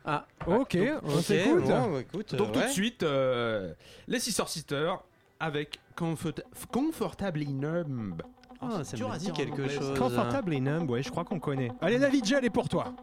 [0.05, 1.65] Ah, Ok, on ok, s'écoute.
[1.65, 2.69] bon, bah, écoute, Donc euh, tout de ouais.
[2.73, 3.75] suite, euh,
[4.07, 5.03] les Scissor Sisters
[5.41, 6.35] avec Comfort
[6.71, 8.23] Comfortably Numb.
[8.61, 9.99] Ah, ça me dit quelque chose.
[9.99, 11.71] Confortable et numb, ouais, je crois qu'on connaît.
[11.81, 12.95] Allez, David G, elle est pour toi.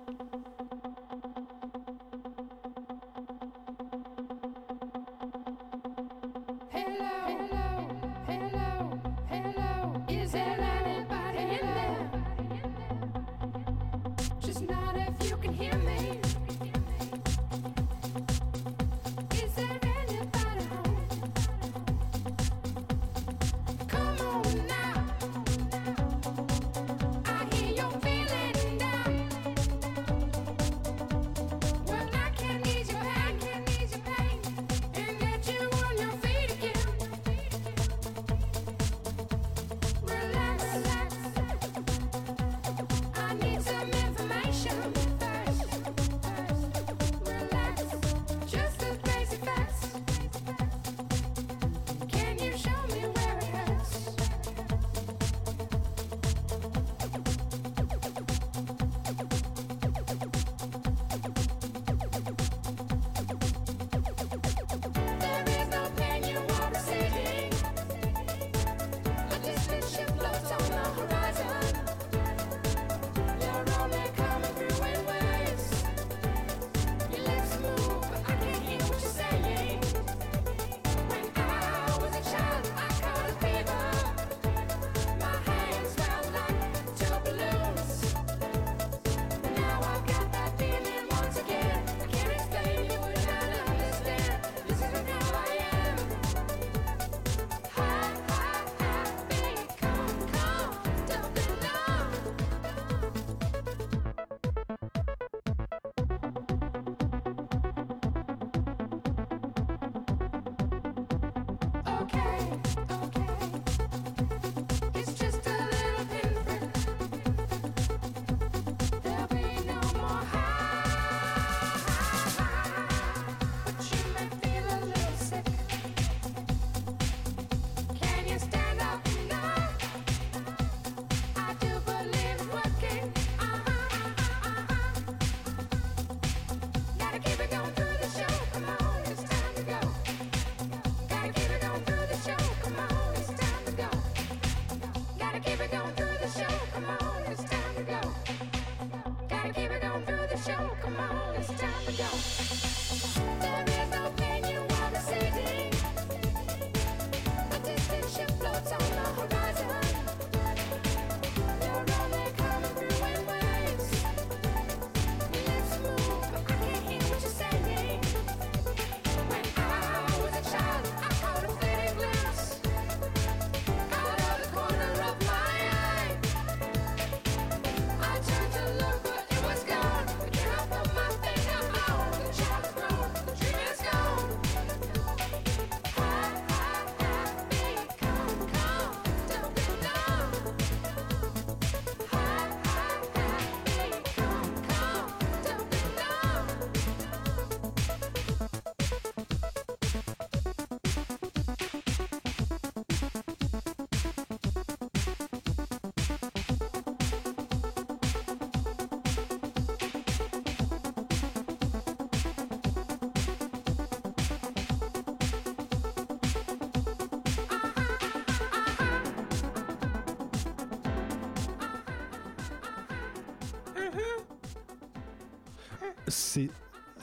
[226.14, 226.49] C'est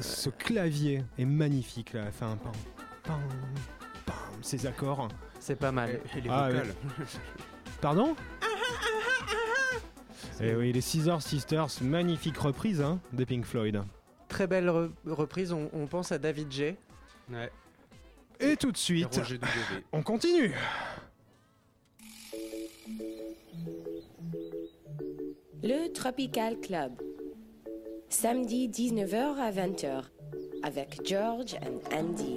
[0.00, 2.04] ce clavier est magnifique là.
[2.08, 2.52] Enfin, pam,
[3.02, 3.20] pam,
[4.06, 5.08] pam, ces accords.
[5.40, 6.00] C'est pas mal.
[6.16, 6.74] Et les Ah, vocales.
[7.80, 8.14] Pardon?
[10.40, 13.82] Eh oui, les Scissor Sisters, magnifique reprise hein, de Pink Floyd.
[14.28, 16.76] Très belle re- reprise, on, on pense à David J.
[17.30, 17.50] Ouais.
[18.38, 19.20] Et tout de Et suite,
[19.92, 20.54] on continue.
[25.62, 26.92] Le Tropical Club.
[28.20, 30.02] Samedi 19h à 20h
[30.62, 32.36] avec George and Andy.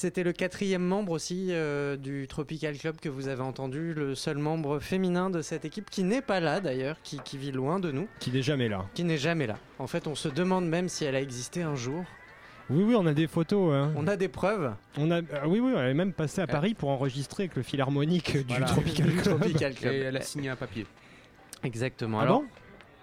[0.00, 4.38] C'était le quatrième membre aussi euh, du Tropical Club que vous avez entendu, le seul
[4.38, 7.92] membre féminin de cette équipe qui n'est pas là d'ailleurs, qui, qui vit loin de
[7.92, 8.86] nous, Qui n'est jamais là.
[8.94, 9.58] qui n'est jamais là.
[9.78, 12.02] En fait, on se demande même si elle a existé un jour.
[12.70, 13.74] Oui, oui, on a des photos.
[13.74, 13.92] hein.
[13.94, 16.72] On a des preuves On a, ah oui, oui, elle est même passée à Paris
[16.72, 18.68] pour enregistrer avec le philharmonique du Voilà.
[18.68, 19.38] Tropical du Club.
[19.38, 19.92] Tropical Club.
[19.92, 20.86] Et elle a signé un papier.
[21.62, 22.20] Exactement.
[22.20, 22.46] Ah Alors, bon?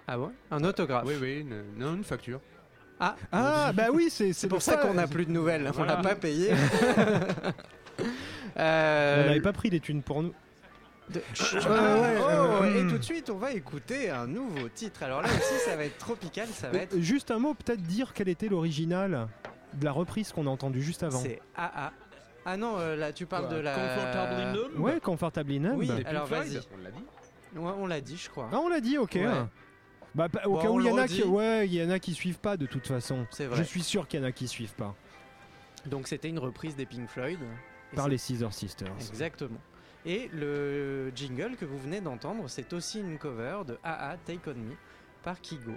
[0.08, 1.04] Ah ouais Un autographe.
[1.06, 2.40] Oui, oui, une, non, une facture.
[3.00, 5.70] Ah, Ah, bah oui, c'est c'est pour ça qu'on n'a plus de nouvelles.
[5.78, 6.52] On l'a pas payé.
[8.00, 10.32] On Euh, n'avait pas pris les thunes pour nous.
[11.10, 11.22] de-
[11.66, 12.90] Ah, ouais, Oh, euh, et hmm.
[12.90, 15.02] tout de suite, on va écouter un nouveau titre.
[15.04, 16.48] Alors là aussi, ça va être tropical.
[16.48, 16.94] Ça va être.
[16.94, 19.28] Euh, Juste un mot, peut-être dire quel était l'original
[19.74, 21.18] de la reprise qu'on a entendue juste avant.
[21.20, 21.92] C'est AA.
[22.44, 23.74] Ah non, euh, là, tu parles de la.
[23.74, 25.78] Comfortably numb Ouais, Comfortably Numb.
[25.78, 26.58] Oui, Des alors vas-y.
[26.58, 27.04] On l'a dit.
[27.56, 28.48] Ouais, on l'a dit, je crois.
[28.52, 29.12] Ah, on l'a dit, ok.
[29.14, 29.26] Ouais.
[30.18, 31.98] Bah, au Bon, cas où il y en a qui, ouais, il y en a
[31.98, 33.26] qui suivent pas de toute façon.
[33.30, 33.56] C'est vrai.
[33.56, 34.94] Je suis sûr qu'il y en a qui suivent pas.
[35.86, 37.38] Donc c'était une reprise des Pink Floyd.
[37.94, 38.92] Par les Scissor Sisters.
[38.98, 39.58] Exactement.
[40.04, 44.54] Et le jingle que vous venez d'entendre, c'est aussi une cover de AA Take On
[44.54, 44.74] Me
[45.22, 45.72] par Kigo.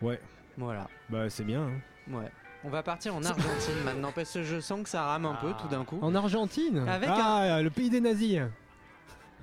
[0.00, 0.20] Ouais.
[0.56, 0.88] Voilà.
[1.08, 1.62] Bah, c'est bien.
[1.62, 2.14] hein.
[2.14, 2.30] Ouais.
[2.62, 5.52] On va partir en Argentine maintenant parce que je sens que ça rame un peu
[5.60, 5.98] tout d'un coup.
[6.02, 8.40] En Argentine Avec Ah, le pays des nazis.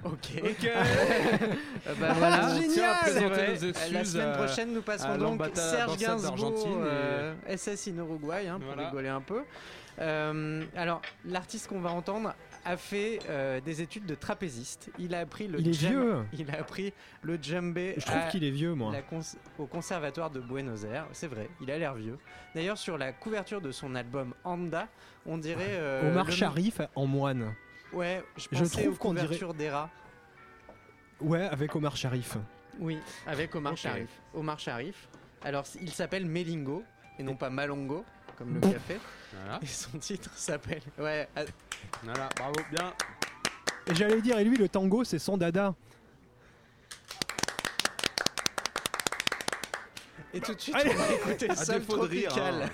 [0.03, 0.41] Ok.
[0.43, 0.69] Ok.
[1.87, 2.49] Euh, bah voilà.
[2.59, 2.95] Génial.
[3.05, 8.47] Excuses La semaine à- prochaine, nous passerons donc Serge Gainsbourg, et- euh, SS in Uruguay,
[8.47, 8.89] hein, pour Voilà.
[8.89, 9.43] rigoler un peu.
[9.99, 12.33] Euh, alors, l'artiste qu'on va entendre
[12.65, 14.89] a fait euh, des études de trapéziste.
[14.99, 16.15] Il a appris le Il est djem- vieux.
[16.33, 18.91] Il a appris le djembé Je trouve qu'il est vieux, moi.
[18.91, 21.05] la cons- au conservatoire de Buenos Aires.
[21.13, 22.17] C'est vrai, il a l'air vieux.
[22.53, 24.87] D'ailleurs, sur la couverture de son album Anda,
[25.25, 27.53] on dirait euh, Omar le- Sharif en moine.
[27.93, 29.89] Ouais, je Je pensais trouve aux qu'on dirait- couvertures d'Era.
[31.21, 32.37] Ouais, avec Omar Sharif.
[32.79, 33.75] Oui, avec Omar.
[33.75, 34.09] Sharif.
[34.33, 35.07] Omar Sharif.
[35.43, 36.83] Alors, il s'appelle Melingo
[37.17, 38.05] et non pas Malongo,
[38.37, 38.99] comme le café.
[39.33, 39.59] Voilà.
[39.61, 40.81] Et son titre s'appelle.
[40.97, 41.27] Ouais.
[42.03, 42.93] Voilà, bravo, bien.
[43.87, 45.73] Et j'allais dire, et lui, le tango, c'est son dada.
[50.33, 50.91] Et tout de suite, Allez.
[50.91, 52.31] on va écouter rire.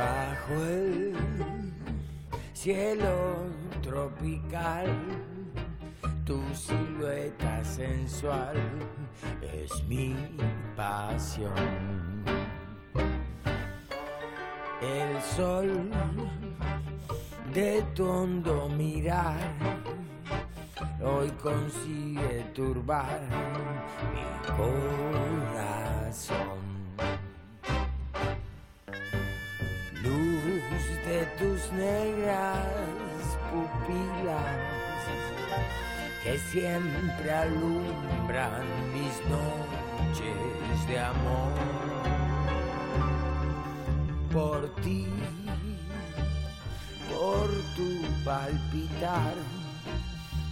[0.00, 1.12] Bajo el
[2.54, 3.16] cielo
[3.82, 4.88] tropical,
[6.24, 8.56] tu silueta sensual
[9.42, 10.16] es mi
[10.74, 12.24] pasión.
[14.80, 15.90] El sol
[17.52, 19.52] de tu hondo mirar
[21.04, 23.20] hoy consigue turbar
[24.14, 24.24] mi
[24.56, 26.49] corazón.
[31.72, 34.70] Negras pupilas
[36.22, 41.52] que siempre alumbran mis noches de amor.
[44.32, 45.06] Por ti,
[47.08, 49.34] por tu palpitar,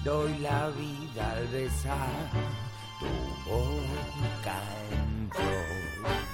[0.04, 2.08] doy la vida al besar
[2.98, 4.60] tu boca
[4.90, 6.27] en flor.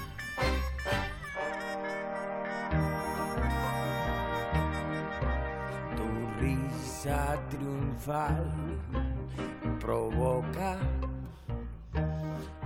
[7.51, 8.51] Triunfal
[9.79, 10.79] provoca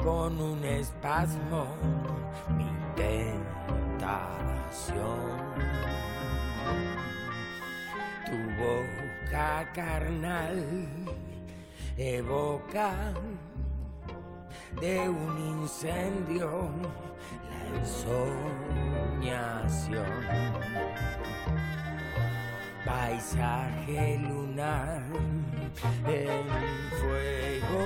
[0.00, 1.66] con un espasmo
[2.56, 3.18] mi tentación.
[8.26, 10.64] Tu boca carnal
[11.96, 12.92] evoca
[14.80, 16.70] de un incendio
[17.50, 18.38] la ensoñación.
[22.88, 25.02] Paisaje lunar
[26.06, 26.46] en
[26.98, 27.84] fuego,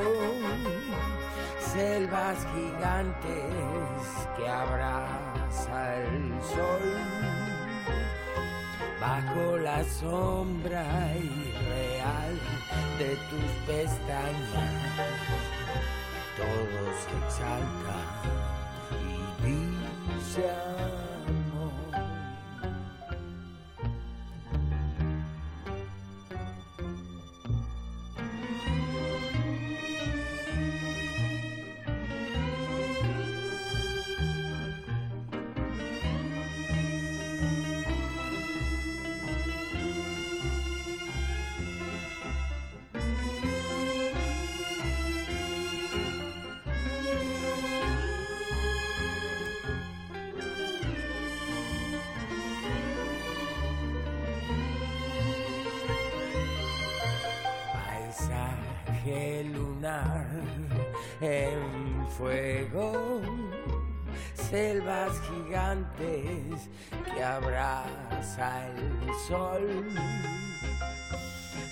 [1.58, 4.02] selvas gigantes
[4.36, 6.84] que abraza el sol
[9.00, 10.84] bajo la sombra
[11.16, 12.38] irreal
[12.98, 14.72] de tus pestañas.
[16.36, 17.98] Todo se exalta
[19.02, 21.01] y dice
[65.28, 66.68] gigantes
[67.04, 69.88] que abraza el sol.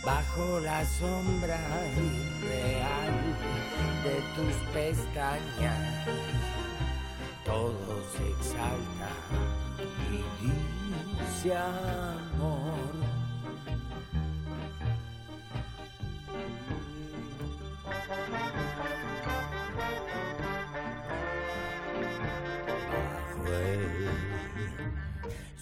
[0.05, 1.61] Bajo la sombra
[1.97, 3.37] irreal
[4.03, 6.09] de tus pestañas,
[7.45, 9.11] todo se exalta
[10.11, 12.91] y dice amor.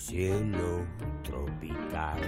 [0.09, 0.87] Cielo
[1.23, 2.19] tropical,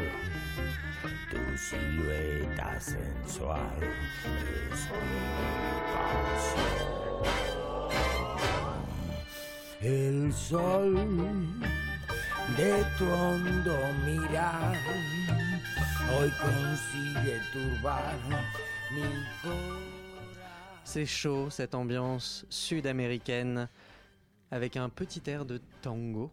[1.31, 4.87] tu silueta sensual es.
[9.81, 10.95] El sol
[12.59, 14.77] de tu hondo mirar
[16.13, 18.15] hoy consigue turbar
[18.93, 19.09] mi.
[20.85, 23.71] C'est chaud, cette ambiance sud-américaine,
[24.51, 26.31] avec un petit air de tango.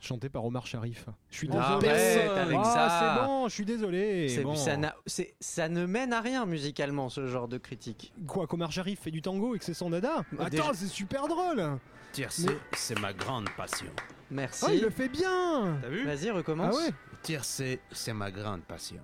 [0.00, 1.04] Chanté par Omar Sharif.
[1.30, 2.20] Je suis Ah, désolé.
[2.22, 3.16] avec Ah, ça.
[3.20, 4.28] C'est bon, je suis désolé.
[4.30, 4.54] C'est- Bon.
[4.56, 8.12] ça, n'a- c'est- ça ne mène à rien musicalement, ce genre de critique.
[8.26, 10.86] Quoi, qu'Omar Sharif fait du tango et que c'est son dada Bah, Attends, déjà- c'est
[10.86, 11.78] super drôle
[12.12, 13.86] Tiercé, c'est ma grande passion.
[14.30, 14.64] Merci.
[14.66, 16.74] Oh, il le fait bien T'as vu Vas-y, recommence.
[16.78, 16.92] Ah ouais
[17.22, 19.00] Tiercé, c'est ma grande passion.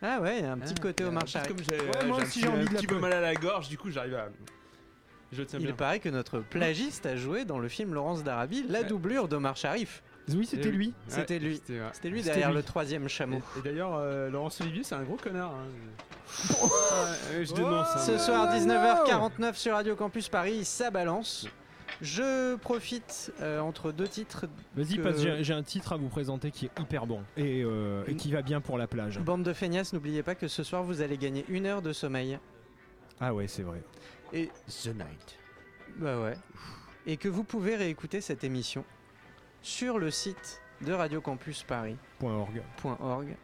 [0.00, 1.48] Ah ouais, il y a un petit côté Omar Sharif.
[1.48, 2.94] Comme j'ai Ouais, moi j'ai un aussi, petit- j'ai envie un de la petit peu
[2.94, 4.28] pe- mal à la gorge, du coup j'arrive à.
[5.32, 5.74] Je tiens Il bien.
[5.74, 10.02] paraît que notre plagiste a joué dans le film Laurence d'Arabie la doublure d'Omar Sharif.
[10.28, 10.88] Oui, c'était lui.
[10.88, 11.60] Ouais, C'était lui.
[11.92, 12.56] C'était lui derrière lui.
[12.56, 13.40] le troisième chameau.
[13.56, 15.52] Et, et d'ailleurs, euh, Laurence Olivier, c'est un gros connard.
[15.52, 15.66] hein.
[17.36, 17.86] Ouais, je dénonce.
[17.94, 17.98] hein.
[17.98, 21.46] Ce soir, 19h49 sur Radio Campus Paris, ça balance.
[22.00, 24.46] Je profite euh, entre deux titres.
[24.74, 27.22] Vas-y, que- parce que j'ai- j'ai un titre à vous présenter qui est hyper bon
[27.36, 29.18] et, euh, et qui va bien pour la plage.
[29.20, 32.38] Bande de feignasses, n'oubliez pas que ce soir vous allez gagner une heure de sommeil.
[33.20, 33.82] Ah ouais, c'est vrai.
[34.32, 35.38] Et The Night.
[35.98, 36.34] bah ouais.
[37.06, 38.84] Et que vous pouvez réécouter cette émission
[39.62, 43.36] sur le site de radiocampusparis.org, Point .org.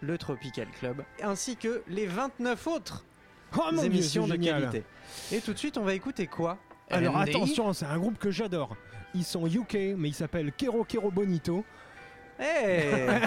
[0.00, 3.04] le Tropical Club, ainsi que les 29 autres
[3.56, 4.62] Oh mon émissions de génial.
[4.62, 4.84] qualité.
[5.32, 6.58] Et tout de suite, on va écouter quoi?
[6.90, 8.76] Alors attention, c'est un groupe que j'adore.
[9.14, 11.64] Ils sont UK, mais ils s'appellent Kero Kero Bonito.
[12.36, 13.20] Hey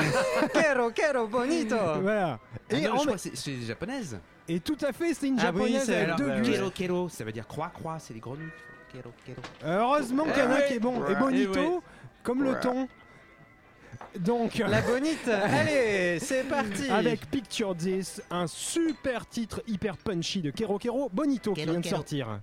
[0.51, 2.39] Quero, quero, bonito Voilà.
[2.69, 4.19] Et Et, non, en- je crois que c'est- c'est japonaise.
[4.49, 6.41] et tout à fait, c'est une Ah japonaise avec alors, deux bah.
[6.41, 8.49] Kero Kero, ça veut dire croix croix, c'est les grenouilles.
[8.91, 9.39] Kero Kero.
[9.63, 10.75] Heureusement Eh Kanak ouais.
[10.75, 11.07] est bon.
[11.07, 11.15] Et.
[11.15, 11.79] Bonito, Eh ouais.
[12.27, 12.89] Comme le ton.
[14.19, 20.51] Donc, La bonite Allez, c'est parti avec Picture This, un super titre hyper punchy de
[20.51, 21.95] Kero Kero Bonito qui vient de Kero.
[21.95, 22.41] sortir.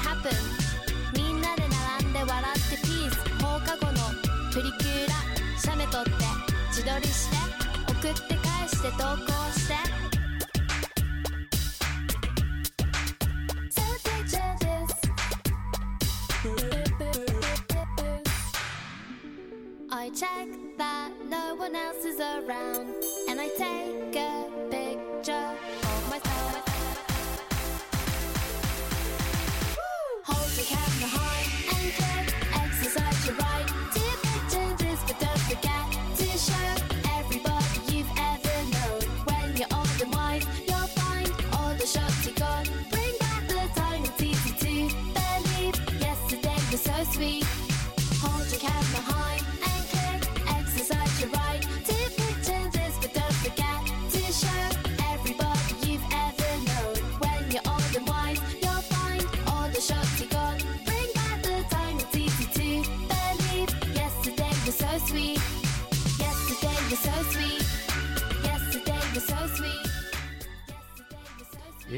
[0.00, 0.30] Happen
[1.14, 1.62] みんなで
[1.98, 3.98] 並んで笑ってピース放課後の
[4.52, 6.10] プリクラ写メ撮って
[6.68, 7.36] 自撮りして
[7.90, 9.74] 送って返して投稿して
[19.90, 22.94] I check that no one else is around
[23.28, 24.67] and I take a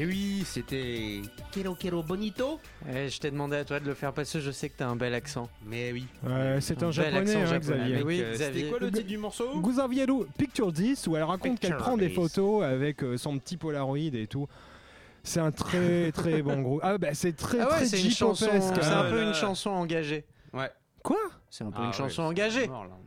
[0.01, 1.21] Et oui, c'était
[1.51, 2.59] Kero Kero Bonito.
[2.91, 4.95] Eh, je t'ai demandé à toi de le faire passer, je sais que t'as un
[4.95, 5.47] bel accent.
[5.63, 6.07] Mais oui.
[6.23, 7.77] Ouais, c'est un japonais, accent hein, japonais.
[7.77, 8.03] Xavier.
[8.03, 8.33] Oui, Euh.
[8.35, 9.61] C'était quoi le titre du morceau?
[9.61, 12.15] Guzavieru Picture 10 où elle raconte qu'elle prend des 10.
[12.15, 14.47] photos avec euh, son petit Polaroid et tout.
[15.23, 16.79] C'est un très très bon groupe.
[16.81, 19.27] Ah bah c'est très Ah ouais, très c'est un peu là.
[19.27, 20.25] une chanson engagée.
[20.51, 20.71] Ouais.
[21.03, 21.17] Quoi?
[21.51, 22.67] C'est un peu Ah une ouais, chanson engagée.
[22.67, 22.97] mort, là.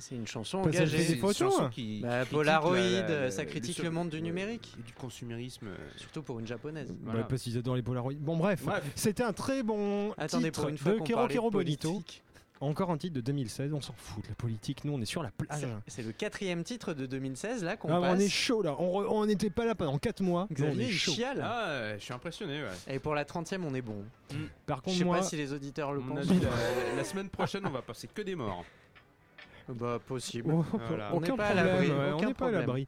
[0.00, 0.96] C'est une chanson Parce engagée.
[0.96, 1.70] fait des C'est une photos, chanson hein.
[1.72, 4.74] qui- Bah, Polaroid, la- la- euh, ça critique le monde du numérique.
[4.78, 5.68] et du consumérisme.
[5.68, 6.88] euh, Surtout pour une japonaise.
[6.90, 7.22] Bah, Voilà.
[7.24, 8.12] parce qu'ils adorent les Polaroids.
[8.18, 8.82] Bon bref, Bref.
[8.94, 11.90] c'était un très bon Attendez, titre pour une fois de Kero Kero Bonito.
[11.92, 12.22] politique,
[12.62, 15.22] Encore un titre de 2016, on s'en fout de la politique, nous on est sur
[15.22, 15.66] la plage.
[15.86, 18.16] c'est- le quatrième titre de 2016 là qu'on Ah, passe.
[18.18, 20.46] on est chaud là, on n'était pas là pendant 4 mois.
[20.50, 21.12] Nous, on Xavier, est chaud.
[21.12, 21.40] chiale.
[21.42, 22.62] Ah, je suis impressionné.
[22.62, 22.94] Ouais.
[22.94, 24.04] Et pour la 30e, on est bon.
[24.66, 26.18] Par Je contre, sais moi, pas si les auditeurs le pensent.
[26.18, 26.38] avis,
[26.92, 28.62] la, la semaine prochaine, on va passer que des morts.
[29.74, 30.52] Bah, possible.
[30.54, 31.14] Oh, Voilà.
[31.14, 32.86] aucun On n'est pas à l'abri, ouais, on n'est pas à l'abri.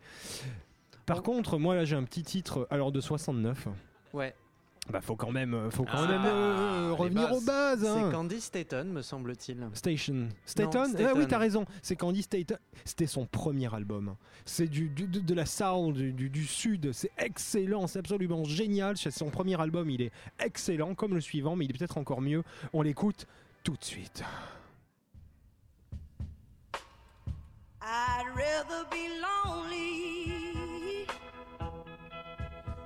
[1.06, 3.68] Par contre, moi là j'ai un petit titre, alors de 69.
[4.12, 4.34] Ouais.
[4.90, 7.36] Bah faut quand même, euh, faut quand Ah, même euh, revenir bases.
[7.36, 7.84] aux bases.
[7.84, 8.02] hein.
[8.06, 9.68] C'est Candy Staton, me semble-t-il.
[9.74, 10.28] Station.
[10.44, 11.64] Staton Ah oui, t'as raison.
[11.82, 12.56] C'est Candy Staton.
[12.84, 14.16] C'était son premier album.
[14.44, 16.90] C'est du, du- de, de la soul du, du- du sud.
[16.92, 17.86] C'est excellent.
[17.86, 18.96] C'est absolument génial.
[18.96, 19.88] C'est son premier album.
[19.88, 20.10] Il est
[20.40, 22.42] excellent, comme le suivant, mais il est peut-être encore mieux.
[22.72, 23.26] On l'écoute
[23.62, 24.24] tout de suite.
[27.84, 31.06] I'd rather be lonely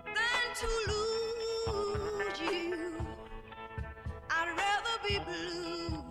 [0.06, 2.94] than to lose you.
[4.30, 6.02] I'd rather be blue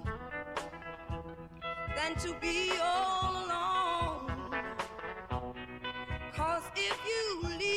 [1.96, 4.30] than to be all alone.
[6.36, 7.75] Cause if you leave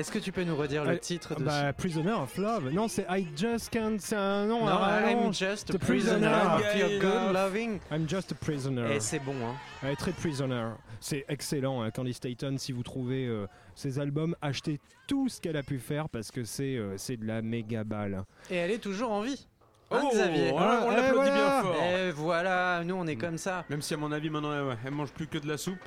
[0.00, 2.70] Est-ce que tu peux nous redire le Euh, titre de Bah, Prisoner of Love.
[2.72, 3.98] Non, c'est I Just Can't.
[3.98, 6.56] C'est un nom Non, I'm just a prisoner prisoner.
[6.56, 7.80] of your good loving.
[7.92, 8.94] I'm just a prisoner.
[8.94, 9.54] Et c'est bon, hein.
[9.86, 10.68] Ouais, très prisoner.
[11.00, 12.56] C'est excellent, hein, Candy Staton.
[12.56, 16.44] Si vous trouvez euh, ses albums, achetez tout ce qu'elle a pu faire parce que
[16.44, 18.22] c'est euh, c'est de la méga balle.
[18.50, 19.46] Et elle est toujours en vie.
[19.90, 21.62] Hein, Oh, Xavier on Ah, l'applaudit eh, bien voilà.
[21.62, 21.74] fort.
[21.82, 23.64] Et voilà, nous on est comme ça.
[23.68, 25.78] Même si à mon avis maintenant elle, elle mange plus que de la soupe.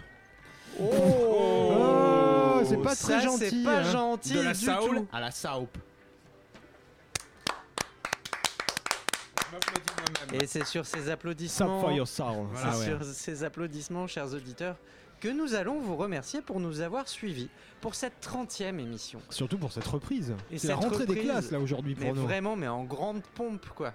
[0.80, 2.03] Oh,
[2.66, 3.50] c'est pas Ça, très gentil.
[3.50, 3.84] C'est pas hein.
[3.92, 5.08] gentil de la du saoul tout.
[5.12, 5.78] à la soupe.
[10.34, 11.80] Et c'est sur ces applaudissements.
[11.82, 12.48] for your soul.
[12.56, 12.86] C'est Ah ouais.
[12.86, 14.78] sur ces applaudissements, chers auditeurs,
[15.20, 17.50] que nous allons vous remercier pour nous avoir suivis
[17.80, 19.22] pour cette 30e émission.
[19.30, 20.34] Surtout pour cette reprise.
[20.52, 22.24] Et C'est la cette rentrée des classes là aujourd'hui Mais pour nous.
[22.24, 23.94] vraiment, mais en grande pompe, quoi.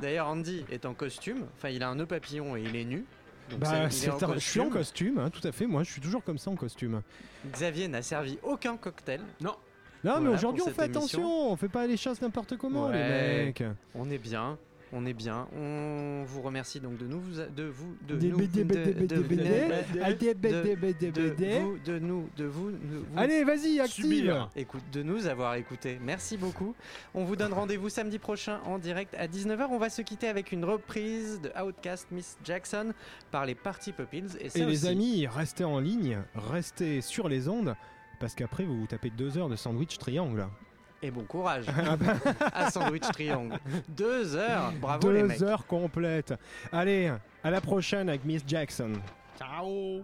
[0.00, 1.44] D'ailleurs, Andy est en costume.
[1.56, 3.04] Enfin, il a un nœud papillon et il est nu.
[3.50, 5.18] Donc Bah, est en je suis en costume.
[5.18, 5.66] hein, tout à fait.
[5.66, 7.02] Moi, je suis toujours comme ça en costume.
[7.52, 9.20] Xavier n'a servi aucun cocktail.
[9.40, 9.54] Non.
[10.04, 11.00] Non, mais aujourd'hui, on fait émission.
[11.00, 11.50] attention.
[11.52, 13.38] On fait pas les choses n'importe comment, Ouais.
[13.38, 13.64] les mecs.
[13.94, 14.56] On est bien.
[14.92, 15.46] On est bien.
[15.56, 17.22] On vous remercie donc de nous,
[17.56, 18.62] de vous, de nous, de-
[22.00, 22.50] nous, de
[23.16, 24.04] Allez, vas-y, active.
[24.56, 25.98] Écoute, de nous avoir écoutés.
[26.02, 26.74] Merci beaucoup.
[27.14, 29.68] On vous donne rendez-vous samedi prochain en direct à 19h.
[29.70, 32.92] On va se quitter avec une reprise de Outcast Miss Jackson
[33.30, 34.36] par les Party Pupils.
[34.40, 37.74] Et, Et les amis, restez en ligne, restez sur les ondes,
[38.18, 40.46] parce qu'après vous vous tapez deux heures de sandwich triangle.
[41.02, 42.14] Et bon courage Ah bah,
[42.52, 43.58] à Sandwich Triangle.
[43.88, 44.72] Deux heures.
[44.80, 45.42] Bravo les deux mecs.
[45.42, 46.34] heures complètes.
[46.72, 47.10] Allez,
[47.42, 48.92] à la prochaine avec Miss Jackson.
[49.38, 50.02] Ciao.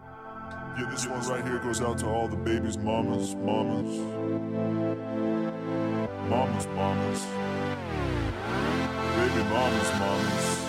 [0.79, 3.99] Yeah, this one right here goes out to all the babies, mamas, mamas.
[6.31, 7.27] Mamas, mamas.
[9.17, 10.63] Baby mamas, mamas.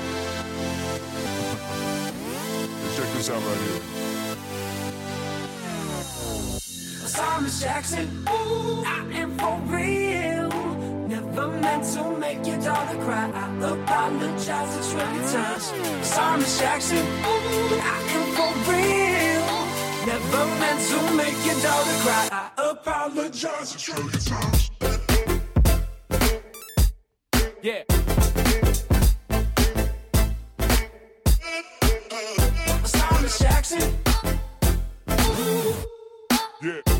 [2.96, 4.07] Check this out right here.
[7.14, 10.50] Thomas Jackson, ooh, I am for real.
[11.08, 13.32] Never meant to make your daughter cry.
[13.34, 15.72] I apologize a trillion times.
[16.14, 19.68] Thomas Jackson, ooh, I am for real.
[20.06, 22.28] Never meant to make your daughter cry.
[22.32, 24.72] I apologize a trillion times.
[27.62, 27.84] Yeah.
[33.40, 33.94] Jackson,
[36.62, 36.97] Yeah.